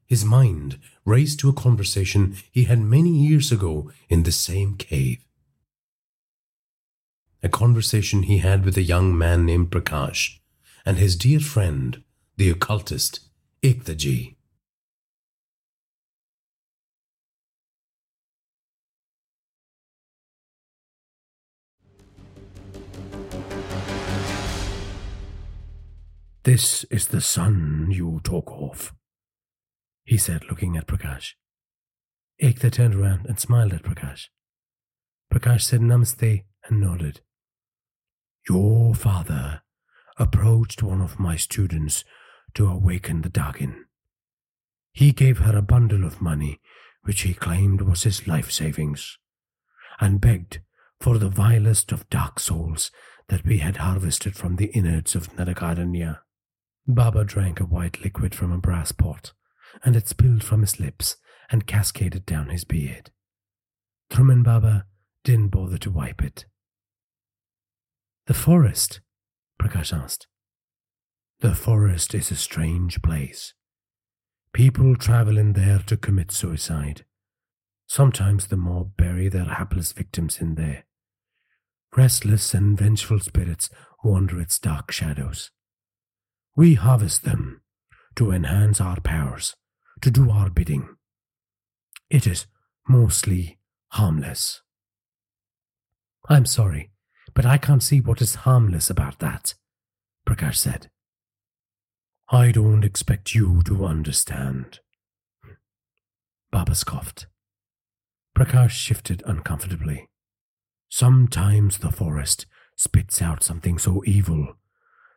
His 0.08 0.24
mind 0.24 0.80
raced 1.04 1.40
to 1.42 1.50
a 1.50 1.54
conversation 1.54 2.38
he 2.50 2.64
had 2.64 2.80
many 2.80 3.10
years 3.10 3.52
ago 3.52 3.92
in 4.08 4.24
the 4.24 4.32
same 4.32 4.78
cave. 4.78 5.20
A 7.44 7.50
conversation 7.50 8.24
he 8.24 8.38
had 8.38 8.64
with 8.64 8.78
a 8.78 8.82
young 8.82 9.18
man 9.18 9.46
named 9.46 9.70
Prakash 9.70 10.40
and 10.86 10.98
his 10.98 11.18
dear 11.18 11.42
friend, 11.42 12.04
the 12.38 12.50
occultist, 12.50 13.20
Ektaji. 13.62 14.36
This 26.44 26.86
is 26.86 27.08
the 27.08 27.20
son 27.20 27.90
you 27.92 28.22
talk 28.24 28.50
of, 28.50 28.94
he 30.08 30.18
said, 30.18 30.46
looking 30.50 30.78
at 30.78 30.88
Prakash. 30.88 31.34
Ekta 32.42 32.72
turned 32.72 32.96
around 32.96 33.26
and 33.26 33.38
smiled 33.38 33.74
at 33.74 33.84
Prakash. 33.84 34.30
Prakash 35.32 35.64
said 35.64 35.82
namaste 35.82 36.46
and 36.70 36.80
nodded. 36.80 37.20
Your 38.50 38.96
father 38.96 39.64
approached 40.18 40.82
one 40.82 41.02
of 41.02 41.20
my 41.20 41.36
students 41.36 42.06
to 42.54 42.68
awaken 42.68 43.22
the 43.22 43.30
Dagin. 43.30 43.76
He 44.94 45.12
gave 45.12 45.40
her 45.40 45.58
a 45.58 45.62
bundle 45.62 46.06
of 46.06 46.22
money, 46.22 46.62
which 47.04 47.24
he 47.24 47.34
claimed 47.34 47.82
was 47.82 48.04
his 48.04 48.28
life 48.28 48.50
savings, 48.50 49.18
and 50.00 50.22
begged 50.22 50.62
for 51.02 51.18
the 51.18 51.30
vilest 51.30 51.92
of 51.92 52.10
dark 52.10 52.40
souls 52.40 52.92
that 53.28 53.46
we 53.46 53.58
had 53.58 53.78
harvested 53.78 54.38
from 54.38 54.56
the 54.56 54.68
innards 54.68 55.16
of 55.16 55.36
Narakaranya. 55.36 56.20
Baba 56.88 57.26
drank 57.26 57.60
a 57.60 57.66
white 57.66 58.02
liquid 58.06 58.34
from 58.34 58.54
a 58.54 58.58
brass 58.58 58.94
pot, 58.94 59.34
and 59.84 59.96
it 59.96 60.08
spilled 60.08 60.44
from 60.44 60.62
his 60.62 60.80
lips 60.80 61.18
and 61.50 61.68
cascaded 61.68 62.26
down 62.26 62.50
his 62.50 62.64
beard. 62.64 63.12
Druman 64.10 64.44
Baba 64.44 64.86
didn't 65.24 65.50
bother 65.50 65.78
to 65.80 65.92
wipe 65.92 66.24
it. 66.24 66.46
The 68.28 68.34
forest? 68.34 69.02
Prakash 69.62 69.94
asked. 69.94 70.28
The 71.40 71.56
forest 71.56 72.14
is 72.14 72.32
a 72.32 72.36
strange 72.36 73.02
place. 73.02 73.54
People 74.54 74.96
travel 74.96 75.38
in 75.38 75.54
there 75.54 75.80
to 75.80 75.98
commit 75.98 76.32
suicide. 76.32 77.06
Sometimes 77.88 78.48
the 78.48 78.58
mob 78.58 78.98
bury 78.98 79.30
their 79.30 79.46
hapless 79.46 79.92
victims 79.92 80.42
in 80.42 80.56
there. 80.56 80.86
Restless 81.96 82.54
and 82.54 82.78
vengeful 82.78 83.20
spirits 83.20 83.70
wander 84.04 84.42
its 84.42 84.60
dark 84.60 84.92
shadows. 84.92 85.52
We 86.56 86.74
harvest 86.74 87.24
them 87.24 87.62
to 88.18 88.32
enhance 88.32 88.82
our 88.82 89.00
powers, 89.00 89.56
to 90.02 90.12
do 90.12 90.30
our 90.30 90.50
bidding. 90.50 90.90
It 92.10 92.28
is 92.28 92.48
mostly 92.88 93.60
harmless. 93.90 94.62
I'm 96.28 96.46
sorry, 96.46 96.92
but 97.34 97.46
I 97.46 97.58
can't 97.58 97.84
see 97.84 98.02
what 98.02 98.22
is 98.22 98.36
harmless 98.36 98.90
about 98.90 99.20
that, 99.20 99.54
Prakash 100.28 100.58
said. 100.58 100.90
I 102.30 102.52
don't 102.52 102.84
expect 102.84 103.36
you 103.36 103.62
to 103.64 103.86
understand. 103.86 104.80
Baba 106.52 106.76
scoffed. 106.76 107.28
Prakash 108.36 108.72
shifted 108.72 109.24
uncomfortably. 109.26 110.10
Sometimes 110.90 111.78
the 111.78 111.92
forest 111.92 112.46
spits 112.76 113.22
out 113.22 113.44
something 113.44 113.78
so 113.78 114.04
evil 114.06 114.58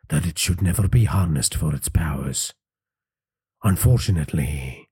that 0.09 0.25
it 0.25 0.37
should 0.37 0.61
never 0.61 0.87
be 0.87 1.05
harnessed 1.05 1.55
for 1.55 1.73
its 1.73 1.89
powers. 1.89 2.53
Unfortunately, 3.63 4.89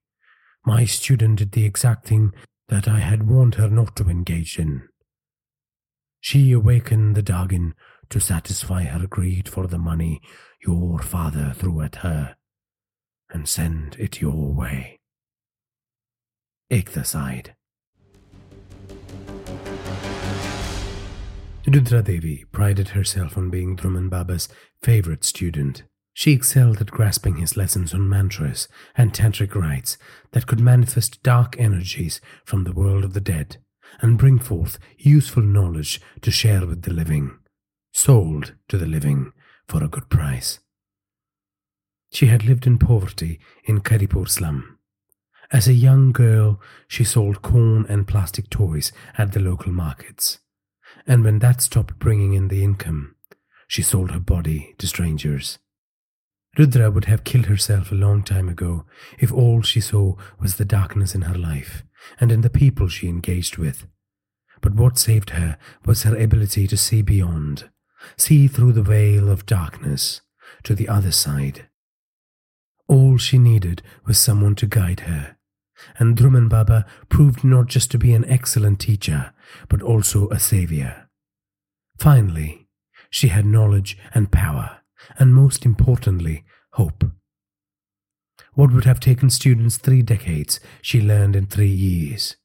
my 0.64 0.84
student 0.84 1.38
did 1.38 1.52
the 1.52 1.64
exact 1.64 2.06
thing 2.06 2.32
that 2.68 2.86
I 2.86 3.00
had 3.00 3.28
warned 3.28 3.56
her 3.56 3.68
not 3.68 3.96
to 3.96 4.08
engage 4.08 4.58
in. 4.58 4.88
She 6.20 6.52
awakened 6.52 7.16
the 7.16 7.22
Dagin 7.22 7.72
to 8.10 8.20
satisfy 8.20 8.84
her 8.84 9.06
greed 9.06 9.48
for 9.48 9.66
the 9.66 9.78
money 9.78 10.20
your 10.64 11.00
father 11.00 11.52
threw 11.56 11.80
at 11.80 11.96
her 11.96 12.36
and 13.30 13.48
send 13.48 13.96
it 13.98 14.20
your 14.20 14.52
way. 14.52 15.00
Ekta 16.70 17.04
sighed. 17.04 17.54
Rudra 21.66 22.02
Devi 22.02 22.44
prided 22.52 22.90
herself 22.90 23.36
on 23.36 23.50
being 23.50 23.76
Druman 23.76 24.08
Baba's 24.10 24.48
favorite 24.82 25.24
student. 25.24 25.84
She 26.20 26.32
excelled 26.32 26.82
at 26.82 26.90
grasping 26.90 27.36
his 27.36 27.56
lessons 27.56 27.94
on 27.94 28.06
mantras 28.06 28.68
and 28.94 29.14
tantric 29.14 29.54
rites 29.54 29.96
that 30.32 30.46
could 30.46 30.60
manifest 30.60 31.22
dark 31.22 31.58
energies 31.58 32.20
from 32.44 32.64
the 32.64 32.74
world 32.74 33.04
of 33.04 33.14
the 33.14 33.22
dead 33.22 33.56
and 34.02 34.18
bring 34.18 34.38
forth 34.38 34.78
useful 34.98 35.42
knowledge 35.42 35.98
to 36.20 36.30
share 36.30 36.66
with 36.66 36.82
the 36.82 36.92
living, 36.92 37.38
sold 37.94 38.52
to 38.68 38.76
the 38.76 38.84
living 38.84 39.32
for 39.66 39.82
a 39.82 39.88
good 39.88 40.10
price. 40.10 40.58
She 42.12 42.26
had 42.26 42.44
lived 42.44 42.66
in 42.66 42.76
poverty 42.76 43.40
in 43.64 43.80
Karipur 43.80 44.28
slum. 44.28 44.78
As 45.50 45.68
a 45.68 45.72
young 45.72 46.12
girl, 46.12 46.60
she 46.86 47.02
sold 47.02 47.40
corn 47.40 47.86
and 47.88 48.06
plastic 48.06 48.50
toys 48.50 48.92
at 49.16 49.32
the 49.32 49.40
local 49.40 49.72
markets. 49.72 50.40
And 51.06 51.24
when 51.24 51.38
that 51.38 51.62
stopped 51.62 51.98
bringing 51.98 52.34
in 52.34 52.48
the 52.48 52.62
income, 52.62 53.14
she 53.66 53.80
sold 53.80 54.10
her 54.10 54.20
body 54.20 54.74
to 54.76 54.86
strangers. 54.86 55.58
Rudra 56.58 56.90
would 56.90 57.04
have 57.04 57.24
killed 57.24 57.46
herself 57.46 57.92
a 57.92 57.96
long 57.96 58.22
time 58.22 58.48
ago 58.48 58.84
if 59.18 59.32
all 59.32 59.62
she 59.62 59.80
saw 59.80 60.16
was 60.38 60.56
the 60.56 60.64
darkness 60.64 61.14
in 61.14 61.22
her 61.22 61.38
life 61.38 61.84
and 62.18 62.32
in 62.32 62.40
the 62.40 62.50
people 62.50 62.88
she 62.88 63.08
engaged 63.08 63.56
with. 63.56 63.86
But 64.60 64.74
what 64.74 64.98
saved 64.98 65.30
her 65.30 65.56
was 65.84 66.02
her 66.02 66.16
ability 66.16 66.66
to 66.66 66.76
see 66.76 67.02
beyond, 67.02 67.70
see 68.16 68.48
through 68.48 68.72
the 68.72 68.82
veil 68.82 69.30
of 69.30 69.46
darkness 69.46 70.22
to 70.64 70.74
the 70.74 70.88
other 70.88 71.12
side. 71.12 71.66
All 72.88 73.16
she 73.16 73.38
needed 73.38 73.82
was 74.04 74.18
someone 74.18 74.56
to 74.56 74.66
guide 74.66 75.00
her, 75.00 75.36
and 75.98 76.16
Druman 76.16 76.48
Baba 76.48 76.84
proved 77.08 77.44
not 77.44 77.68
just 77.68 77.90
to 77.92 77.98
be 77.98 78.12
an 78.12 78.24
excellent 78.24 78.80
teacher, 78.80 79.32
but 79.68 79.80
also 79.80 80.28
a 80.30 80.40
savior. 80.40 81.08
Finally, 81.96 82.66
she 83.08 83.28
had 83.28 83.46
knowledge 83.46 83.96
and 84.12 84.32
power 84.32 84.79
and 85.18 85.34
most 85.34 85.64
importantly, 85.64 86.44
hope. 86.72 87.04
What 88.54 88.72
would 88.72 88.84
have 88.84 89.00
taken 89.00 89.30
students 89.30 89.76
three 89.76 90.02
decades, 90.02 90.60
she 90.82 91.00
learned 91.00 91.36
in 91.36 91.46
three 91.46 91.68
years. 91.68 92.36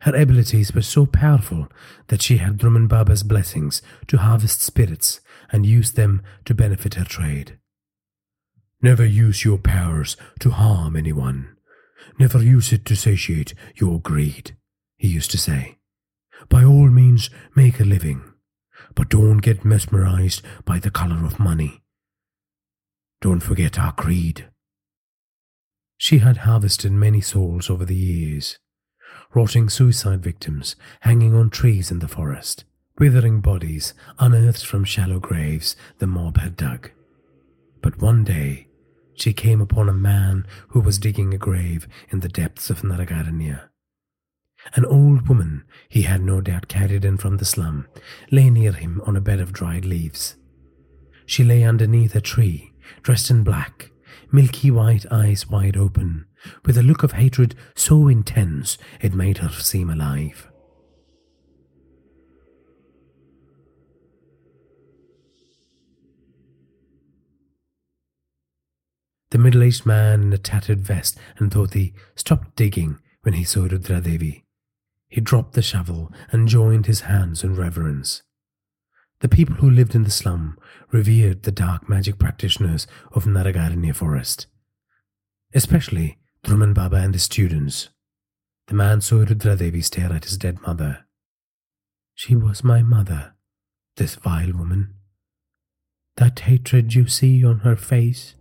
Her 0.00 0.14
abilities 0.14 0.74
were 0.74 0.82
so 0.82 1.06
powerful 1.06 1.68
that 2.08 2.22
she 2.22 2.38
had 2.38 2.58
Druman 2.58 2.88
Baba's 2.88 3.22
blessings 3.22 3.82
to 4.08 4.18
harvest 4.18 4.62
spirits 4.62 5.20
and 5.50 5.64
use 5.64 5.92
them 5.92 6.22
to 6.46 6.54
benefit 6.54 6.94
her 6.94 7.04
trade. 7.04 7.58
Never 8.82 9.06
use 9.06 9.44
your 9.44 9.58
powers 9.58 10.16
to 10.40 10.50
harm 10.50 10.96
anyone. 10.96 11.56
Never 12.18 12.42
use 12.42 12.72
it 12.72 12.84
to 12.86 12.96
satiate 12.96 13.54
your 13.76 14.00
greed, 14.00 14.56
he 14.96 15.08
used 15.08 15.30
to 15.30 15.38
say. 15.38 15.78
By 16.48 16.64
all 16.64 16.90
means, 16.90 17.30
make 17.54 17.80
a 17.80 17.84
living, 17.84 18.22
but 18.94 19.08
don't 19.08 19.38
get 19.38 19.64
mesmerized 19.64 20.42
by 20.64 20.78
the 20.78 20.90
color 20.90 21.24
of 21.24 21.38
money. 21.38 21.83
Don't 23.24 23.40
forget 23.40 23.78
our 23.78 23.92
creed. 23.92 24.50
She 25.96 26.18
had 26.18 26.44
harvested 26.44 26.92
many 26.92 27.22
souls 27.22 27.70
over 27.70 27.86
the 27.86 27.96
years, 27.96 28.58
rotting 29.34 29.70
suicide 29.70 30.22
victims 30.22 30.76
hanging 31.00 31.34
on 31.34 31.48
trees 31.48 31.90
in 31.90 32.00
the 32.00 32.06
forest, 32.06 32.64
withering 32.98 33.40
bodies 33.40 33.94
unearthed 34.18 34.66
from 34.66 34.84
shallow 34.84 35.20
graves 35.20 35.74
the 36.00 36.06
mob 36.06 36.36
had 36.36 36.54
dug. 36.54 36.90
But 37.80 37.98
one 37.98 38.24
day, 38.24 38.66
she 39.14 39.32
came 39.32 39.62
upon 39.62 39.88
a 39.88 39.94
man 39.94 40.46
who 40.68 40.80
was 40.80 40.98
digging 40.98 41.32
a 41.32 41.38
grave 41.38 41.88
in 42.10 42.20
the 42.20 42.28
depths 42.28 42.68
of 42.68 42.82
Narakaranya. 42.82 43.70
An 44.74 44.84
old 44.84 45.30
woman 45.30 45.64
he 45.88 46.02
had 46.02 46.20
no 46.20 46.42
doubt 46.42 46.68
carried 46.68 47.06
in 47.06 47.16
from 47.16 47.38
the 47.38 47.46
slum 47.46 47.88
lay 48.30 48.50
near 48.50 48.72
him 48.72 49.00
on 49.06 49.16
a 49.16 49.22
bed 49.22 49.40
of 49.40 49.54
dried 49.54 49.86
leaves. 49.86 50.36
She 51.24 51.42
lay 51.42 51.62
underneath 51.62 52.14
a 52.14 52.20
tree, 52.20 52.73
dressed 53.02 53.30
in 53.30 53.44
black, 53.44 53.90
milky 54.32 54.70
white 54.70 55.06
eyes 55.10 55.48
wide 55.48 55.76
open, 55.76 56.26
with 56.64 56.76
a 56.76 56.82
look 56.82 57.02
of 57.02 57.12
hatred 57.12 57.54
so 57.74 58.08
intense 58.08 58.78
it 59.00 59.14
made 59.14 59.38
her 59.38 59.48
seem 59.50 59.90
alive. 59.90 60.48
The 69.30 69.38
middle 69.38 69.64
aged 69.64 69.84
man 69.84 70.22
in 70.22 70.32
a 70.32 70.38
tattered 70.38 70.80
vest 70.80 71.18
and 71.38 71.50
dhoti 71.50 71.92
stopped 72.14 72.54
digging 72.54 73.00
when 73.22 73.34
he 73.34 73.42
saw 73.42 73.62
Rudra 73.62 74.00
Devi. 74.00 74.44
He 75.08 75.20
dropped 75.20 75.54
the 75.54 75.62
shovel 75.62 76.12
and 76.30 76.46
joined 76.46 76.86
his 76.86 77.00
hands 77.00 77.42
in 77.42 77.56
reverence. 77.56 78.22
The 79.24 79.28
people 79.30 79.54
who 79.54 79.70
lived 79.70 79.94
in 79.94 80.02
the 80.02 80.10
slum 80.10 80.58
revered 80.92 81.44
the 81.44 81.50
dark 81.50 81.88
magic 81.88 82.18
practitioners 82.18 82.86
of 83.12 83.24
Narakaranya 83.24 83.96
forest, 83.96 84.48
especially 85.54 86.18
Druman 86.44 86.74
Baba 86.74 86.96
and 86.96 87.14
his 87.14 87.22
students. 87.22 87.88
The 88.66 88.74
man 88.74 89.00
saw 89.00 89.20
Rudra 89.20 89.56
Devi 89.56 89.80
stare 89.80 90.12
at 90.12 90.24
his 90.24 90.36
dead 90.36 90.60
mother. 90.60 91.06
She 92.14 92.36
was 92.36 92.62
my 92.62 92.82
mother, 92.82 93.32
this 93.96 94.16
vile 94.16 94.52
woman. 94.52 94.92
That 96.18 96.40
hatred 96.40 96.94
you 96.94 97.06
see 97.08 97.42
on 97.46 97.60
her 97.60 97.76
face 97.76 98.34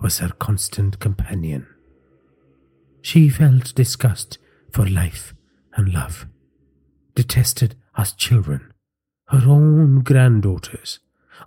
was 0.00 0.20
her 0.20 0.30
constant 0.38 1.00
companion. 1.00 1.66
She 3.00 3.28
felt 3.28 3.74
disgust 3.74 4.38
for 4.70 4.86
life 4.86 5.34
and 5.74 5.92
love, 5.92 6.26
detested 7.16 7.74
us 7.96 8.12
children, 8.12 8.71
her 9.32 9.48
own 9.48 10.02
granddaughters, 10.02 10.98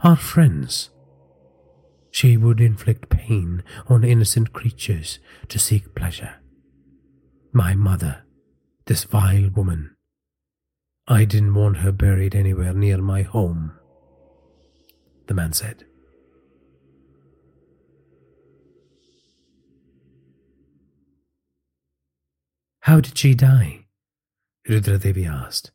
our 0.04 0.16
friends. 0.16 0.90
She 2.10 2.36
would 2.36 2.60
inflict 2.60 3.10
pain 3.10 3.64
on 3.88 4.04
innocent 4.04 4.54
creatures 4.54 5.20
to 5.50 5.60
seek 5.60 5.94
pleasure. 5.94 6.36
My 7.54 7.76
mother, 7.76 8.24
this 8.86 9.04
vile 9.04 9.50
woman, 9.50 9.96
I 11.08 11.26
didn't 11.26 11.54
want 11.54 11.78
her 11.78 11.92
buried 11.92 12.36
anywhere 12.36 12.74
near 12.74 12.98
my 12.98 13.22
home, 13.22 13.74
the 15.28 15.36
man 15.36 15.54
said. 15.54 15.86
How 22.80 23.00
did 23.00 23.16
she 23.16 23.36
die? 23.36 23.86
Rudradevi 24.68 25.28
asked. 25.28 25.72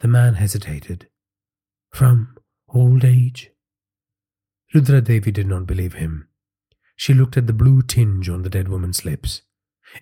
The 0.00 0.08
man 0.08 0.34
hesitated. 0.34 1.08
From 1.90 2.36
old 2.68 3.04
age? 3.04 3.50
Rudra 4.74 5.00
Devi 5.00 5.30
did 5.30 5.46
not 5.46 5.66
believe 5.66 5.94
him. 5.94 6.28
She 6.96 7.14
looked 7.14 7.36
at 7.36 7.46
the 7.46 7.54
blue 7.54 7.80
tinge 7.82 8.28
on 8.28 8.42
the 8.42 8.50
dead 8.50 8.68
woman's 8.68 9.04
lips. 9.04 9.42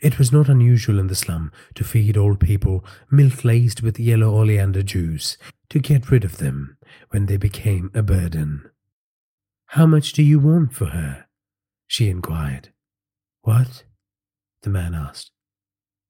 It 0.00 0.18
was 0.18 0.32
not 0.32 0.48
unusual 0.48 0.98
in 0.98 1.06
the 1.06 1.14
slum 1.14 1.52
to 1.74 1.84
feed 1.84 2.16
old 2.16 2.40
people 2.40 2.84
milk 3.10 3.44
laced 3.44 3.82
with 3.82 4.00
yellow 4.00 4.34
oleander 4.34 4.82
juice 4.82 5.36
to 5.68 5.78
get 5.78 6.10
rid 6.10 6.24
of 6.24 6.38
them 6.38 6.76
when 7.10 7.26
they 7.26 7.36
became 7.36 7.90
a 7.94 8.02
burden. 8.02 8.70
How 9.66 9.86
much 9.86 10.12
do 10.12 10.22
you 10.22 10.40
want 10.40 10.72
for 10.72 10.86
her? 10.86 11.26
she 11.86 12.08
inquired. 12.08 12.70
What? 13.42 13.84
the 14.62 14.70
man 14.70 14.94
asked. 14.94 15.30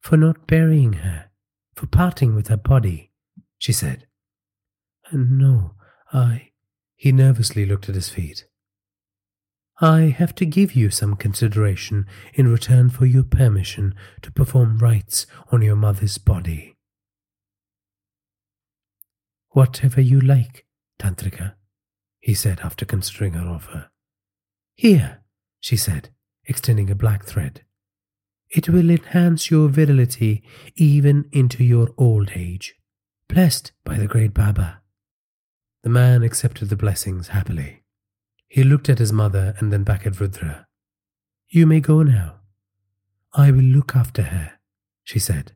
For 0.00 0.16
not 0.16 0.46
burying 0.46 0.94
her, 0.94 1.30
for 1.74 1.86
parting 1.86 2.34
with 2.34 2.48
her 2.48 2.56
body 2.56 3.10
she 3.64 3.72
said. 3.72 4.06
Uh, 5.10 5.16
no, 5.16 5.70
I. 6.12 6.50
He 6.96 7.12
nervously 7.12 7.64
looked 7.64 7.88
at 7.88 7.94
his 7.94 8.10
feet. 8.10 8.44
I 9.80 10.14
have 10.18 10.34
to 10.34 10.44
give 10.44 10.74
you 10.74 10.90
some 10.90 11.16
consideration 11.16 12.04
in 12.34 12.48
return 12.48 12.90
for 12.90 13.06
your 13.06 13.22
permission 13.22 13.94
to 14.20 14.30
perform 14.30 14.76
rites 14.76 15.26
on 15.50 15.62
your 15.62 15.76
mother's 15.76 16.18
body. 16.18 16.76
Whatever 19.52 20.02
you 20.02 20.20
like, 20.20 20.66
Tantrika, 20.98 21.54
he 22.20 22.34
said 22.34 22.60
after 22.60 22.84
considering 22.84 23.32
her 23.32 23.48
offer. 23.48 23.90
Here, 24.74 25.22
she 25.60 25.78
said, 25.78 26.10
extending 26.44 26.90
a 26.90 26.94
black 26.94 27.24
thread. 27.24 27.62
It 28.50 28.68
will 28.68 28.90
enhance 28.90 29.50
your 29.50 29.70
virility 29.70 30.42
even 30.76 31.30
into 31.32 31.64
your 31.64 31.88
old 31.96 32.32
age 32.34 32.74
blessed 33.28 33.72
by 33.84 33.96
the 33.96 34.06
great 34.06 34.34
Baba. 34.34 34.80
The 35.82 35.90
man 35.90 36.22
accepted 36.22 36.68
the 36.68 36.76
blessings 36.76 37.28
happily. 37.28 37.82
He 38.48 38.62
looked 38.62 38.88
at 38.88 38.98
his 38.98 39.12
mother 39.12 39.54
and 39.58 39.72
then 39.72 39.82
back 39.82 40.06
at 40.06 40.20
Rudra. 40.20 40.66
You 41.48 41.66
may 41.66 41.80
go 41.80 42.02
now. 42.02 42.36
I 43.32 43.50
will 43.50 43.64
look 43.64 43.96
after 43.96 44.22
her, 44.22 44.52
she 45.02 45.18
said. 45.18 45.52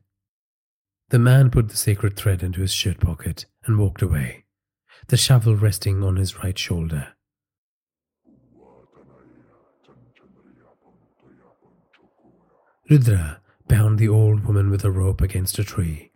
The 1.09 1.19
man 1.19 1.49
put 1.49 1.69
the 1.69 1.77
sacred 1.77 2.15
thread 2.15 2.43
into 2.43 2.61
his 2.61 2.73
shirt 2.73 2.99
pocket 2.99 3.45
and 3.65 3.79
walked 3.79 4.01
away, 4.01 4.45
the 5.07 5.17
shovel 5.17 5.55
resting 5.55 6.03
on 6.03 6.17
his 6.17 6.43
right 6.43 6.57
shoulder. 6.57 7.13
Rudra 12.89 13.41
bound 13.67 13.99
the 13.99 14.09
old 14.09 14.45
woman 14.45 14.69
with 14.69 14.83
a 14.83 14.91
rope 14.91 15.21
against 15.21 15.59
a 15.59 15.63
tree. 15.63 16.08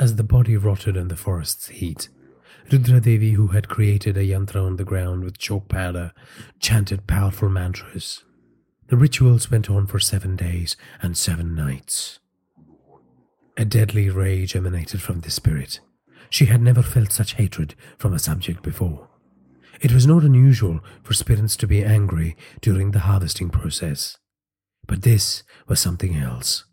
As 0.00 0.16
the 0.16 0.24
body 0.24 0.56
rotted 0.56 0.96
in 0.96 1.08
the 1.08 1.16
forest's 1.16 1.68
heat, 1.68 2.08
Rudra 2.72 3.00
Devi, 3.00 3.32
who 3.32 3.48
had 3.48 3.68
created 3.68 4.16
a 4.16 4.24
yantra 4.24 4.64
on 4.64 4.76
the 4.76 4.84
ground 4.84 5.24
with 5.24 5.36
chalk 5.36 5.68
powder, 5.68 6.14
chanted 6.58 7.06
powerful 7.06 7.50
mantras. 7.50 8.24
The 8.88 8.96
rituals 8.96 9.50
went 9.50 9.68
on 9.68 9.86
for 9.86 10.00
seven 10.00 10.36
days 10.36 10.74
and 11.02 11.18
seven 11.18 11.54
nights. 11.54 12.18
A 13.58 13.66
deadly 13.66 14.08
rage 14.08 14.56
emanated 14.56 15.02
from 15.02 15.20
the 15.20 15.30
spirit. 15.30 15.80
She 16.30 16.46
had 16.46 16.62
never 16.62 16.80
felt 16.80 17.12
such 17.12 17.34
hatred 17.34 17.74
from 17.98 18.14
a 18.14 18.18
subject 18.18 18.62
before. 18.62 19.06
It 19.82 19.92
was 19.92 20.06
not 20.06 20.24
unusual 20.24 20.80
for 21.02 21.12
spirits 21.12 21.56
to 21.58 21.66
be 21.66 21.84
angry 21.84 22.38
during 22.62 22.92
the 22.92 23.00
harvesting 23.00 23.50
process. 23.50 24.16
But 24.86 25.02
this 25.02 25.42
was 25.68 25.78
something 25.78 26.16
else. 26.16 26.64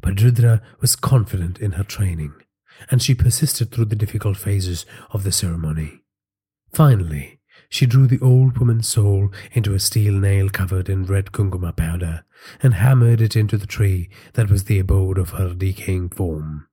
But 0.00 0.20
Rudra 0.20 0.62
was 0.80 0.94
confident 0.94 1.58
in 1.58 1.72
her 1.72 1.84
training, 1.84 2.34
and 2.90 3.02
she 3.02 3.14
persisted 3.14 3.70
through 3.70 3.86
the 3.86 3.96
difficult 3.96 4.36
phases 4.36 4.86
of 5.10 5.24
the 5.24 5.32
ceremony. 5.32 6.02
Finally, 6.72 7.40
she 7.68 7.86
drew 7.86 8.06
the 8.06 8.20
old 8.20 8.58
woman's 8.58 8.88
soul 8.88 9.30
into 9.52 9.74
a 9.74 9.80
steel 9.80 10.14
nail 10.14 10.48
covered 10.48 10.88
in 10.88 11.04
red 11.04 11.32
kunguma 11.32 11.76
powder 11.76 12.24
and 12.62 12.74
hammered 12.74 13.20
it 13.20 13.36
into 13.36 13.56
the 13.56 13.66
tree 13.66 14.08
that 14.34 14.50
was 14.50 14.64
the 14.64 14.78
abode 14.78 15.18
of 15.18 15.30
her 15.30 15.54
decaying 15.54 16.08
form. 16.08 16.68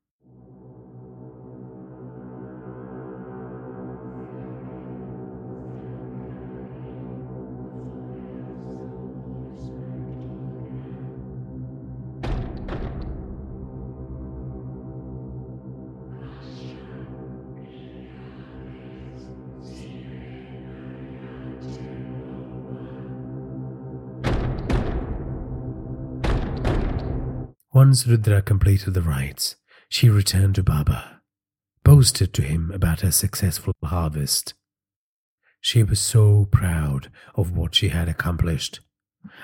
Once 27.84 28.06
Rudra 28.06 28.44
completed 28.44 28.94
the 28.94 29.02
rites, 29.02 29.56
she 29.90 30.08
returned 30.08 30.54
to 30.54 30.62
Baba, 30.62 31.20
boasted 31.84 32.32
to 32.32 32.44
him 32.44 32.70
about 32.70 33.02
her 33.02 33.10
successful 33.10 33.74
harvest. 33.84 34.54
She 35.62 35.82
was 35.82 36.00
so 36.00 36.46
proud 36.52 37.12
of 37.34 37.58
what 37.58 37.74
she 37.74 37.90
had 37.90 38.08
accomplished, 38.08 38.82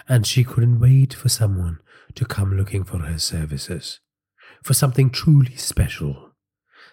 and 0.07 0.27
she 0.27 0.43
couldn't 0.43 0.79
wait 0.79 1.15
for 1.15 1.29
someone 1.29 1.79
to 2.13 2.25
come 2.25 2.55
looking 2.55 2.83
for 2.83 2.99
her 2.99 3.17
services, 3.17 4.01
for 4.61 4.75
something 4.75 5.09
truly 5.09 5.55
special, 5.55 6.35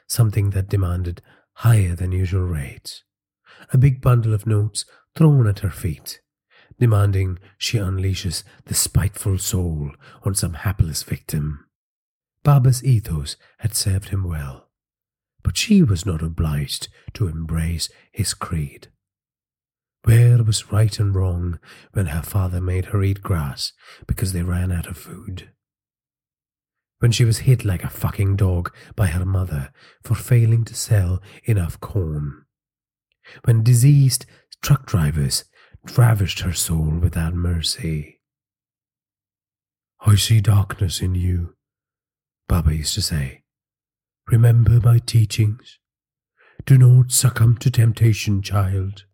something 0.08 0.48
that 0.52 0.70
demanded 0.70 1.20
higher 1.56 1.94
than 1.94 2.12
usual 2.12 2.46
rates. 2.46 3.04
A 3.70 3.76
big 3.76 4.00
bundle 4.00 4.32
of 4.32 4.46
notes 4.46 4.86
thrown 5.14 5.46
at 5.46 5.58
her 5.58 5.68
feet 5.68 6.22
demanding 6.78 7.38
she 7.58 7.78
unleashes 7.78 8.42
the 8.66 8.74
spiteful 8.74 9.38
soul 9.38 9.92
on 10.22 10.34
some 10.34 10.54
hapless 10.54 11.02
victim. 11.02 11.64
Baba's 12.42 12.84
ethos 12.84 13.36
had 13.58 13.74
served 13.74 14.10
him 14.10 14.24
well, 14.24 14.68
but 15.42 15.56
she 15.56 15.82
was 15.82 16.04
not 16.04 16.22
obliged 16.22 16.88
to 17.14 17.28
embrace 17.28 17.88
his 18.12 18.34
creed. 18.34 18.88
Where 20.04 20.42
was 20.42 20.70
right 20.70 20.98
and 21.00 21.14
wrong 21.14 21.58
when 21.92 22.06
her 22.06 22.22
father 22.22 22.60
made 22.60 22.86
her 22.86 23.02
eat 23.02 23.22
grass 23.22 23.72
because 24.06 24.34
they 24.34 24.42
ran 24.42 24.70
out 24.70 24.86
of 24.86 24.98
food? 24.98 25.50
When 26.98 27.10
she 27.10 27.24
was 27.24 27.38
hit 27.38 27.64
like 27.64 27.84
a 27.84 27.90
fucking 27.90 28.36
dog 28.36 28.74
by 28.94 29.06
her 29.06 29.24
mother 29.24 29.72
for 30.02 30.14
failing 30.14 30.64
to 30.66 30.74
sell 30.74 31.22
enough 31.44 31.80
corn? 31.80 32.44
When 33.44 33.62
diseased 33.62 34.26
truck 34.60 34.86
drivers 34.86 35.44
ravished 35.96 36.40
her 36.40 36.52
soul 36.52 36.98
without 37.00 37.34
mercy. 37.34 38.20
I 40.00 40.16
see 40.16 40.40
darkness 40.40 41.00
in 41.00 41.14
you, 41.14 41.54
Baba 42.48 42.74
used 42.74 42.94
to 42.94 43.02
say. 43.02 43.42
Remember 44.28 44.80
my 44.80 44.98
teachings. 44.98 45.78
Do 46.66 46.78
not 46.78 47.12
succumb 47.12 47.56
to 47.58 47.70
temptation, 47.70 48.42
child. 48.42 49.04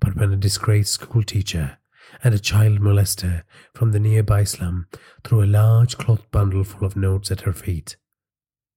But 0.00 0.16
when 0.16 0.32
a 0.32 0.36
disgraced 0.36 0.92
school 0.92 1.22
teacher 1.22 1.78
and 2.22 2.34
a 2.34 2.38
child 2.38 2.80
molester 2.80 3.44
from 3.74 3.92
the 3.92 4.00
nearby 4.00 4.44
slum 4.44 4.86
threw 5.24 5.42
a 5.42 5.46
large 5.46 5.98
cloth 5.98 6.30
bundle 6.30 6.64
full 6.64 6.86
of 6.86 6.96
notes 6.96 7.30
at 7.30 7.42
her 7.42 7.52
feet, 7.52 7.96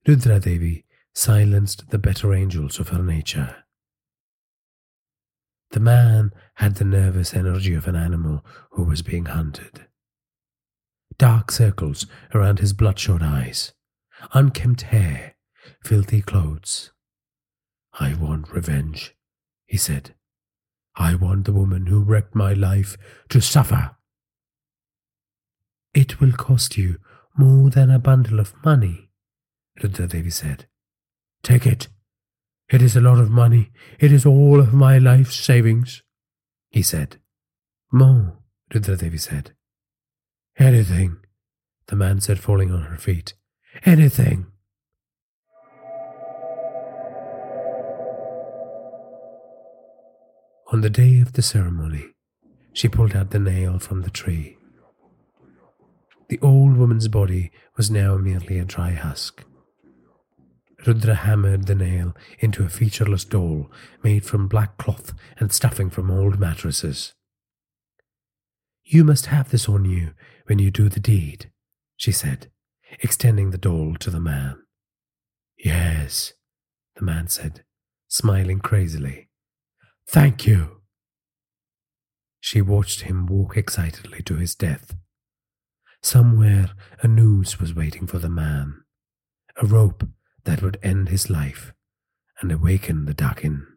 Rudra 0.07 0.39
Devi 0.39 0.85
silenced 1.13 1.89
the 1.89 1.97
better 1.97 2.33
angels 2.33 2.79
of 2.79 2.89
her 2.89 3.01
nature. 3.01 3.64
The 5.71 5.79
man 5.79 6.31
had 6.55 6.75
the 6.75 6.85
nervous 6.85 7.33
energy 7.33 7.73
of 7.73 7.87
an 7.87 7.95
animal 7.95 8.45
who 8.71 8.83
was 8.83 9.01
being 9.01 9.25
hunted. 9.25 9.87
Dark 11.17 11.51
circles 11.51 12.05
around 12.33 12.59
his 12.59 12.73
bloodshot 12.73 13.21
eyes, 13.21 13.73
unkempt 14.33 14.83
hair, 14.83 15.35
filthy 15.83 16.21
clothes. 16.21 16.91
I 17.93 18.13
want 18.13 18.51
revenge, 18.51 19.15
he 19.65 19.77
said. 19.77 20.13
I 20.95 21.15
want 21.15 21.45
the 21.45 21.53
woman 21.53 21.87
who 21.87 22.01
wrecked 22.01 22.35
my 22.35 22.53
life 22.53 22.97
to 23.29 23.41
suffer. 23.41 23.95
It 25.93 26.19
will 26.19 26.33
cost 26.33 26.77
you 26.77 26.97
more 27.37 27.69
than 27.69 27.89
a 27.89 27.99
bundle 27.99 28.39
of 28.39 28.53
money, 28.63 29.09
Rudra 29.81 30.07
Devi 30.07 30.29
said. 30.29 30.67
Take 31.43 31.65
it, 31.65 31.87
it 32.69 32.81
is 32.81 32.95
a 32.95 33.01
lot 33.01 33.19
of 33.19 33.29
money. 33.29 33.71
It 33.99 34.11
is 34.11 34.25
all 34.25 34.59
of 34.59 34.73
my 34.73 34.97
life's 34.97 35.35
savings, 35.35 36.01
he 36.71 36.81
said. 36.81 37.17
More, 37.91 38.39
Rudradevi 38.73 39.19
said. 39.19 39.53
Anything, 40.57 41.17
the 41.87 41.95
man 41.95 42.21
said, 42.21 42.39
falling 42.39 42.71
on 42.71 42.83
her 42.83 42.97
feet. 42.97 43.33
Anything. 43.85 44.47
On 50.71 50.81
the 50.81 50.89
day 50.89 51.19
of 51.19 51.33
the 51.33 51.41
ceremony, 51.43 52.05
she 52.73 52.89
pulled 52.89 53.15
out 53.15 53.29
the 53.29 53.39
nail 53.39 53.77
from 53.77 54.01
the 54.01 54.09
tree. 54.09 54.57
The 56.27 56.39
old 56.41 56.75
woman's 56.75 57.07
body 57.07 57.51
was 57.77 57.91
now 57.91 58.17
merely 58.17 58.57
a 58.57 58.65
dry 58.65 58.91
husk. 58.91 59.43
Rudra 60.85 61.15
hammered 61.15 61.65
the 61.65 61.75
nail 61.75 62.15
into 62.39 62.63
a 62.63 62.69
featureless 62.69 63.25
doll 63.25 63.71
made 64.03 64.23
from 64.23 64.47
black 64.47 64.77
cloth 64.77 65.13
and 65.39 65.51
stuffing 65.51 65.89
from 65.89 66.11
old 66.11 66.39
mattresses. 66.39 67.13
You 68.83 69.03
must 69.03 69.27
have 69.27 69.49
this 69.49 69.67
on 69.67 69.85
you 69.85 70.13
when 70.45 70.59
you 70.59 70.69
do 70.69 70.89
the 70.89 70.99
deed, 70.99 71.49
she 71.97 72.11
said, 72.11 72.51
extending 73.01 73.49
the 73.49 73.57
doll 73.57 73.95
to 73.95 74.11
the 74.11 74.19
man. 74.19 74.57
Yes, 75.57 76.33
the 76.95 77.03
man 77.03 77.27
said, 77.29 77.63
smiling 78.07 78.59
crazily. 78.59 79.29
Thank 80.07 80.45
you. 80.45 80.81
She 82.39 82.61
watched 82.61 83.01
him 83.01 83.25
walk 83.25 83.57
excitedly 83.57 84.21
to 84.23 84.35
his 84.35 84.53
death. 84.53 84.95
Somewhere 86.03 86.69
a 87.01 87.07
noose 87.07 87.59
was 87.59 87.73
waiting 87.73 88.05
for 88.05 88.19
the 88.19 88.29
man, 88.29 88.83
a 89.59 89.65
rope 89.65 90.07
that 90.45 90.61
would 90.61 90.79
end 90.81 91.09
his 91.09 91.29
life 91.29 91.73
and 92.41 92.51
awaken 92.51 93.05
the 93.05 93.13
Dakin. 93.13 93.67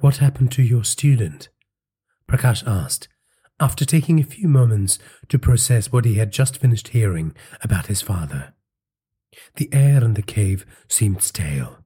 What 0.00 0.18
happened 0.18 0.52
to 0.52 0.62
your 0.62 0.84
student? 0.84 1.48
Prakash 2.30 2.66
asked 2.66 3.08
after 3.60 3.84
taking 3.84 4.20
a 4.20 4.24
few 4.24 4.48
moments 4.48 4.98
to 5.28 5.38
process 5.38 5.90
what 5.90 6.04
he 6.04 6.14
had 6.14 6.32
just 6.32 6.58
finished 6.58 6.88
hearing 6.88 7.34
about 7.62 7.86
his 7.86 8.02
father. 8.02 8.54
The 9.56 9.68
air 9.72 10.02
in 10.04 10.14
the 10.14 10.22
cave 10.22 10.64
seemed 10.88 11.22
stale. 11.22 11.78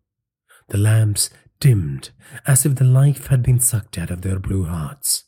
The 0.68 0.78
lamps 0.78 1.30
dimmed 1.60 2.10
as 2.46 2.66
if 2.66 2.74
the 2.74 2.84
life 2.84 3.28
had 3.28 3.42
been 3.42 3.60
sucked 3.60 3.98
out 3.98 4.10
of 4.10 4.22
their 4.22 4.38
blue 4.38 4.64
hearts. 4.64 5.24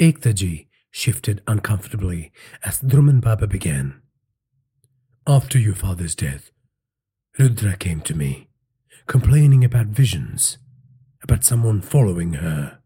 Ektaji 0.00 0.66
shifted 0.90 1.42
uncomfortably 1.46 2.32
as 2.64 2.80
Druman 2.80 3.20
Baba 3.20 3.46
began. 3.46 4.00
After 5.26 5.58
your 5.58 5.74
father's 5.74 6.14
death, 6.14 6.50
Rudra 7.38 7.76
came 7.76 8.00
to 8.02 8.14
me, 8.14 8.48
complaining 9.06 9.64
about 9.64 9.86
visions, 9.86 10.58
about 11.22 11.44
someone 11.44 11.82
following 11.82 12.34
her. 12.34 12.78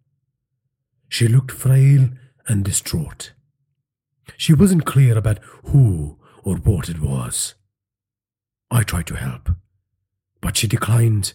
She 1.09 1.29
looked 1.29 1.53
frail 1.53 2.11
and 2.47 2.65
distraught. 2.65 3.33
She 4.37 4.55
wasn't 4.55 4.87
clear 4.87 5.17
about 5.17 5.39
who 5.65 6.19
or 6.45 6.57
what 6.57 6.89
it 6.89 7.01
was. 7.01 7.55
I 8.71 8.83
tried 8.83 9.07
to 9.09 9.17
help, 9.17 9.51
but 10.41 10.57
she 10.57 10.67
declined 10.67 11.35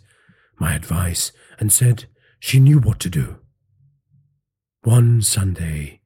my 0.59 0.73
advice 0.73 1.31
and 1.59 1.71
said 1.71 2.05
she 2.39 2.59
knew 2.59 2.79
what 2.79 2.99
to 3.01 3.09
do. 3.09 3.37
One 4.83 5.21
Sunday, 5.21 6.01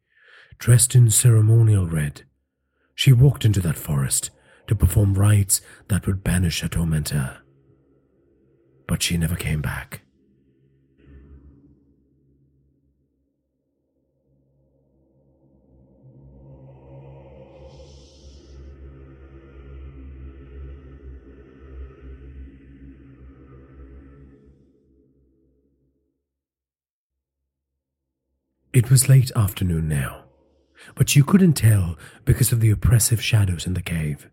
dressed 0.58 0.96
in 0.96 1.10
ceremonial 1.10 1.88
red, 1.88 2.24
she 2.96 3.12
walked 3.12 3.46
into 3.46 3.62
that 3.62 3.78
forest 3.78 4.30
to 4.68 4.76
perform 4.76 5.14
rites 5.14 5.62
that 5.88 6.06
would 6.06 6.24
banish 6.24 6.62
her 6.62 6.68
tormentor. 6.68 7.38
But 8.88 9.02
she 9.02 9.18
never 9.18 9.36
came 9.36 9.62
back. 9.62 10.01
It 28.74 28.90
was 28.90 29.10
late 29.10 29.32
afternoon 29.36 29.90
now, 29.90 30.24
but 30.96 31.14
you 31.14 31.26
couldn't 31.26 31.54
tell 31.54 31.98
because 32.24 32.54
of 32.54 32.62
the 32.62 32.72
oppressive 32.72 33.22
shadows 33.22 33.68
in 33.68 33.74
the 33.74 33.82
cave. 33.82 34.30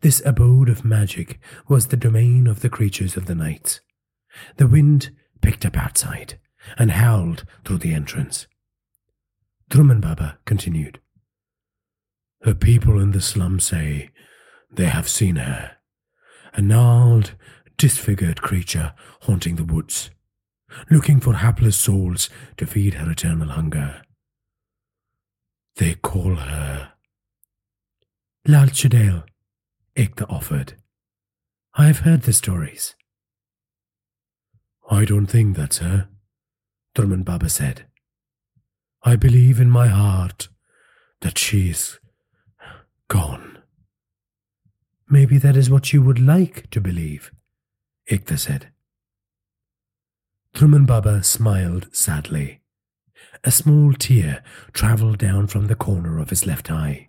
This 0.00 0.22
abode 0.24 0.70
of 0.70 0.86
magic 0.86 1.38
was 1.68 1.88
the 1.88 1.98
domain 1.98 2.46
of 2.46 2.60
the 2.60 2.70
creatures 2.70 3.14
of 3.14 3.26
the 3.26 3.34
night. 3.34 3.80
The 4.56 4.66
wind 4.66 5.10
picked 5.42 5.66
up 5.66 5.76
outside 5.76 6.38
and 6.78 6.92
howled 6.92 7.44
through 7.62 7.78
the 7.78 7.92
entrance. 7.92 8.46
Druman 9.68 10.00
Baba 10.00 10.38
continued. 10.46 11.00
Her 12.44 12.54
people 12.54 12.98
in 12.98 13.10
the 13.10 13.20
slum 13.20 13.60
say 13.60 14.08
they 14.70 14.86
have 14.86 15.10
seen 15.10 15.36
her, 15.36 15.76
a 16.54 16.62
gnarled, 16.62 17.34
disfigured 17.76 18.40
creature 18.40 18.94
haunting 19.22 19.56
the 19.56 19.64
woods 19.64 20.08
looking 20.90 21.20
for 21.20 21.34
hapless 21.34 21.76
souls 21.76 22.30
to 22.56 22.66
feed 22.66 22.94
her 22.94 23.10
eternal 23.10 23.48
hunger. 23.48 24.02
They 25.76 25.94
call 25.94 26.36
her 26.36 26.92
Lal 28.46 28.66
Chudail, 28.66 29.22
Ekta 29.96 30.26
offered. 30.28 30.74
I 31.74 31.86
have 31.86 32.00
heard 32.00 32.22
the 32.22 32.32
stories. 32.32 32.96
I 34.90 35.04
don't 35.04 35.26
think 35.26 35.56
that's 35.56 35.78
her, 35.78 36.08
Druman 36.96 37.24
Baba 37.24 37.48
said. 37.48 37.86
I 39.04 39.16
believe 39.16 39.60
in 39.60 39.70
my 39.70 39.86
heart 39.86 40.48
that 41.20 41.38
she's 41.38 42.00
gone. 43.08 43.58
Maybe 45.08 45.38
that 45.38 45.56
is 45.56 45.70
what 45.70 45.92
you 45.92 46.02
would 46.02 46.18
like 46.18 46.68
to 46.70 46.80
believe, 46.80 47.30
Ekta 48.10 48.38
said. 48.38 48.71
Druman 50.62 50.86
Baba 50.86 51.24
smiled 51.24 51.88
sadly. 51.90 52.60
A 53.42 53.50
small 53.50 53.94
tear 53.94 54.44
travelled 54.72 55.18
down 55.18 55.48
from 55.48 55.66
the 55.66 55.74
corner 55.74 56.20
of 56.20 56.30
his 56.30 56.46
left 56.46 56.70
eye. 56.70 57.08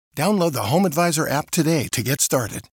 Download 0.15 0.51
the 0.51 0.63
Home 0.63 0.85
Advisor 0.85 1.27
app 1.27 1.51
today 1.51 1.87
to 1.93 2.03
get 2.03 2.19
started. 2.19 2.70